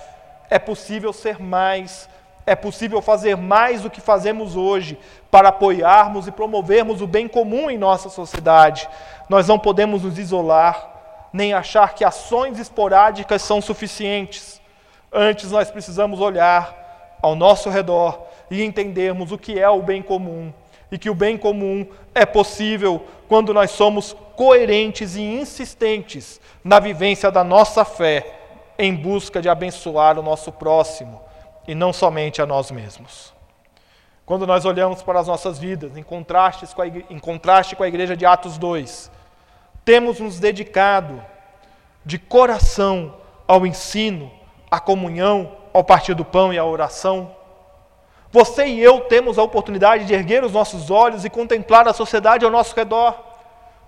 É 0.50 0.58
possível 0.58 1.12
ser 1.12 1.40
mais, 1.40 2.08
é 2.46 2.54
possível 2.54 3.00
fazer 3.00 3.37
mais 3.37 3.83
do 3.83 3.90
que 3.90 4.00
fazemos 4.00 4.54
hoje 4.54 4.98
para 5.30 5.48
apoiarmos 5.48 6.26
e 6.26 6.33
promovermos 6.33 7.00
o 7.00 7.07
bem 7.07 7.26
comum 7.26 7.70
em 7.70 7.78
nossa 7.78 8.09
sociedade. 8.09 8.88
Nós 9.28 9.48
não 9.48 9.59
podemos 9.59 10.02
nos 10.02 10.18
isolar, 10.18 10.90
nem 11.33 11.54
achar 11.54 11.94
que 11.94 12.04
ações 12.04 12.59
esporádicas 12.59 13.40
são 13.42 13.61
suficientes. 13.61 14.61
Antes, 15.11 15.50
nós 15.50 15.70
precisamos 15.70 16.20
olhar 16.20 17.18
ao 17.22 17.35
nosso 17.35 17.70
redor 17.70 18.26
e 18.50 18.62
entendermos 18.62 19.33
o 19.33 19.38
que 19.38 19.59
é 19.59 19.68
o 19.68 19.83
bem 19.83 20.02
comum 20.02 20.52
e 20.92 20.98
que 20.98 21.09
o 21.09 21.14
bem 21.14 21.38
comum 21.38 21.87
é 22.14 22.26
possível 22.26 23.02
quando 23.26 23.54
nós 23.54 23.70
somos 23.70 24.14
coerentes 24.37 25.16
e 25.16 25.22
insistentes 25.22 26.40
na 26.62 26.78
vivência 26.78 27.30
da 27.30 27.42
nossa 27.42 27.85
fé 27.85 28.26
em 28.78 28.94
busca 28.94 29.40
de 29.40 29.48
abençoar 29.48 30.18
o 30.18 30.22
nosso 30.22 30.52
próximo 30.52 31.23
e 31.66 31.74
não 31.74 31.92
somente 31.92 32.42
a 32.42 32.46
nós 32.46 32.70
mesmos. 32.70 33.33
Quando 34.27 34.46
nós 34.46 34.64
olhamos 34.64 35.03
para 35.03 35.20
as 35.20 35.27
nossas 35.27 35.59
vidas, 35.59 35.96
em, 35.96 36.03
com 36.03 36.16
a, 36.16 36.87
em 36.87 37.18
contraste 37.18 37.77
com 37.77 37.83
a 37.83 37.88
igreja 37.88 38.16
de 38.16 38.24
Atos 38.24 38.57
2, 38.57 39.11
temos 39.85 40.18
nos 40.18 40.40
dedicado 40.40 41.22
de 42.05 42.18
coração 42.18 43.14
ao 43.46 43.66
ensino, 43.66 44.31
à 44.70 44.81
comunhão, 44.81 45.57
ao 45.72 45.85
partir 45.85 46.14
do 46.14 46.24
pão 46.24 46.53
e 46.53 46.59
à 46.59 46.64
oração. 46.64 47.35
Você 48.31 48.66
e 48.66 48.81
eu 48.81 49.03
temos 49.03 49.38
a 49.38 49.42
oportunidade 49.42 50.07
de 50.07 50.14
erguer 50.14 50.42
os 50.42 50.53
nossos 50.53 50.90
olhos 50.90 51.24
e 51.24 51.31
contemplar 51.31 51.87
a 51.87 51.92
sociedade 51.92 52.44
ao 52.44 52.50
nosso 52.50 52.74
redor. 52.74 53.14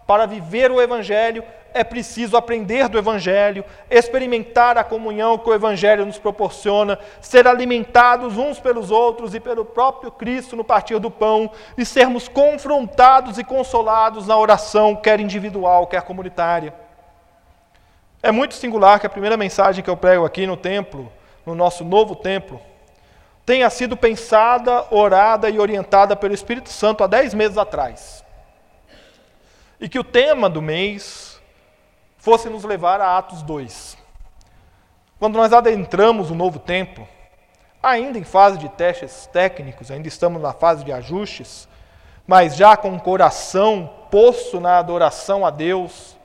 Para 0.07 0.27
viver 0.27 0.71
o 0.71 0.81
Evangelho 0.81 1.43
é 1.77 1.85
preciso 1.85 2.39
aprender 2.39 2.89
do 2.89 2.97
Evangelho, 2.97 3.62
experimentar 3.91 4.79
a 4.79 4.83
comunhão 4.83 5.37
que 5.37 5.51
o 5.51 5.53
Evangelho 5.53 6.07
nos 6.07 6.19
proporciona, 6.19 6.99
ser 7.21 7.47
alimentados 7.47 8.39
uns 8.39 8.59
pelos 8.59 8.91
outros 8.91 9.35
e 9.35 9.41
pelo 9.41 9.62
próprio 9.62 10.11
Cristo 10.11 10.57
no 10.57 10.65
partir 10.65 10.99
do 10.99 11.11
pão 11.11 11.51
e 11.77 11.85
sermos 11.85 12.29
confrontados 12.29 13.37
e 13.37 13.45
consolados 13.45 14.27
na 14.27 14.39
oração, 14.39 14.97
quer 14.97 15.21
individual, 15.21 15.87
quer 15.87 16.01
comunitária. 16.01 16.73
É 18.23 18.33
muito 18.33 18.55
singular 18.55 18.99
que 18.99 19.07
a 19.07 19.11
primeira 19.11 19.37
mensagem 19.37 19.85
que 19.85 19.91
eu 19.91 19.99
prego 19.99 20.25
aqui 20.25 20.47
no 20.47 20.57
templo, 20.57 21.12
no 21.45 21.55
nosso 21.55 21.85
novo 21.85 22.17
templo, 22.17 22.59
tenha 23.45 23.69
sido 23.69 23.99
pensada, 23.99 24.87
orada 24.91 25.51
e 25.51 25.61
orientada 25.61 26.17
pelo 26.17 26.33
Espírito 26.33 26.71
Santo 26.71 27.05
há 27.05 27.07
dez 27.07 27.35
meses 27.35 27.59
atrás. 27.59 28.25
E 29.79 29.91
que 29.91 29.99
o 29.99 30.05
tema 30.05 30.49
do 30.49 30.62
mês 30.62 31.26
fosse 32.27 32.49
nos 32.49 32.65
levar 32.65 33.01
a 33.01 33.17
Atos 33.17 33.41
2. 33.41 33.97
Quando 35.17 35.37
nós 35.37 35.53
adentramos 35.53 36.29
o 36.29 36.35
novo 36.35 36.59
templo, 36.59 37.07
ainda 37.81 38.19
em 38.19 38.25
fase 38.25 38.59
de 38.59 38.69
testes 38.69 39.29
técnicos, 39.33 39.93
ainda 39.93 40.09
estamos 40.09 40.43
na 40.43 40.53
fase 40.53 40.83
de 40.83 40.91
ajustes, 40.91 41.69
mas 42.27 42.57
já 42.57 42.77
com 42.77 42.97
o 42.97 43.01
coração 43.01 43.89
posto 44.11 44.59
na 44.59 44.77
adoração 44.77 45.47
a 45.47 45.51
Deus, 45.51 46.17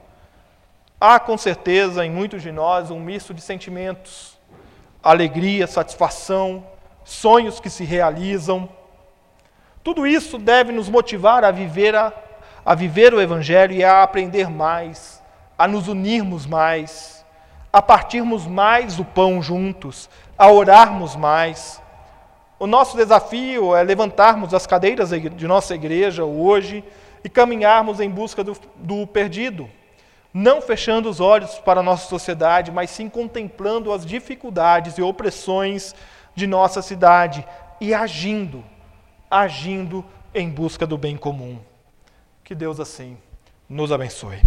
há 1.00 1.20
com 1.20 1.38
certeza 1.38 2.04
em 2.04 2.10
muitos 2.10 2.42
de 2.42 2.52
nós 2.52 2.90
um 2.90 3.00
misto 3.00 3.32
de 3.32 3.42
sentimentos, 3.42 4.40
alegria, 5.04 5.68
satisfação, 5.68 6.66
sonhos 7.06 7.60
que 7.60 7.70
se 7.70 7.84
realizam. 7.84 8.68
Tudo 9.84 10.08
isso 10.08 10.40
deve 10.40 10.72
nos 10.72 10.90
motivar 10.90 11.44
a 11.44 11.52
viver, 11.52 11.96
a, 11.96 12.12
a 12.66 12.74
viver 12.74 13.14
o 13.14 13.22
Evangelho 13.22 13.74
e 13.74 13.84
a 13.84 14.02
aprender 14.02 14.50
mais 14.50 15.20
a 15.62 15.67
nos 15.67 15.88
unirmos 15.88 16.47
mais, 16.47 17.24
a 17.71 17.84
partirmos 17.84 18.47
mais 18.47 18.97
o 18.97 19.06
pão 19.06 19.43
juntos, 19.43 20.10
a 20.36 20.50
orarmos 20.50 21.15
mais. 21.15 21.80
O 22.58 22.65
nosso 22.65 22.97
desafio 22.97 23.76
é 23.76 23.84
levantarmos 23.84 24.56
as 24.56 24.65
cadeiras 24.65 25.12
de 25.12 25.47
nossa 25.47 25.76
igreja 25.76 26.26
hoje 26.26 26.84
e 27.24 27.30
caminharmos 27.30 28.00
em 28.00 28.10
busca 28.10 28.43
do, 28.43 28.58
do 28.76 29.06
perdido, 29.06 29.69
não 30.34 30.63
fechando 30.63 31.08
os 31.08 31.19
olhos 31.19 31.60
para 31.60 31.82
a 31.82 31.84
nossa 31.84 32.10
sociedade, 32.10 32.71
mas 32.71 32.89
sim 32.89 33.08
contemplando 33.08 33.93
as 33.93 34.04
dificuldades 34.04 34.97
e 34.97 35.04
opressões 35.04 35.93
de 36.34 36.47
nossa 36.47 36.82
cidade 36.82 37.45
e 37.80 37.93
agindo, 37.93 38.63
agindo 39.30 40.04
em 40.34 40.50
busca 40.50 40.88
do 40.88 40.97
bem 40.97 41.15
comum. 41.15 41.60
Que 42.43 42.56
Deus 42.56 42.80
assim 42.80 43.15
nos 43.69 43.91
abençoe. 43.91 44.41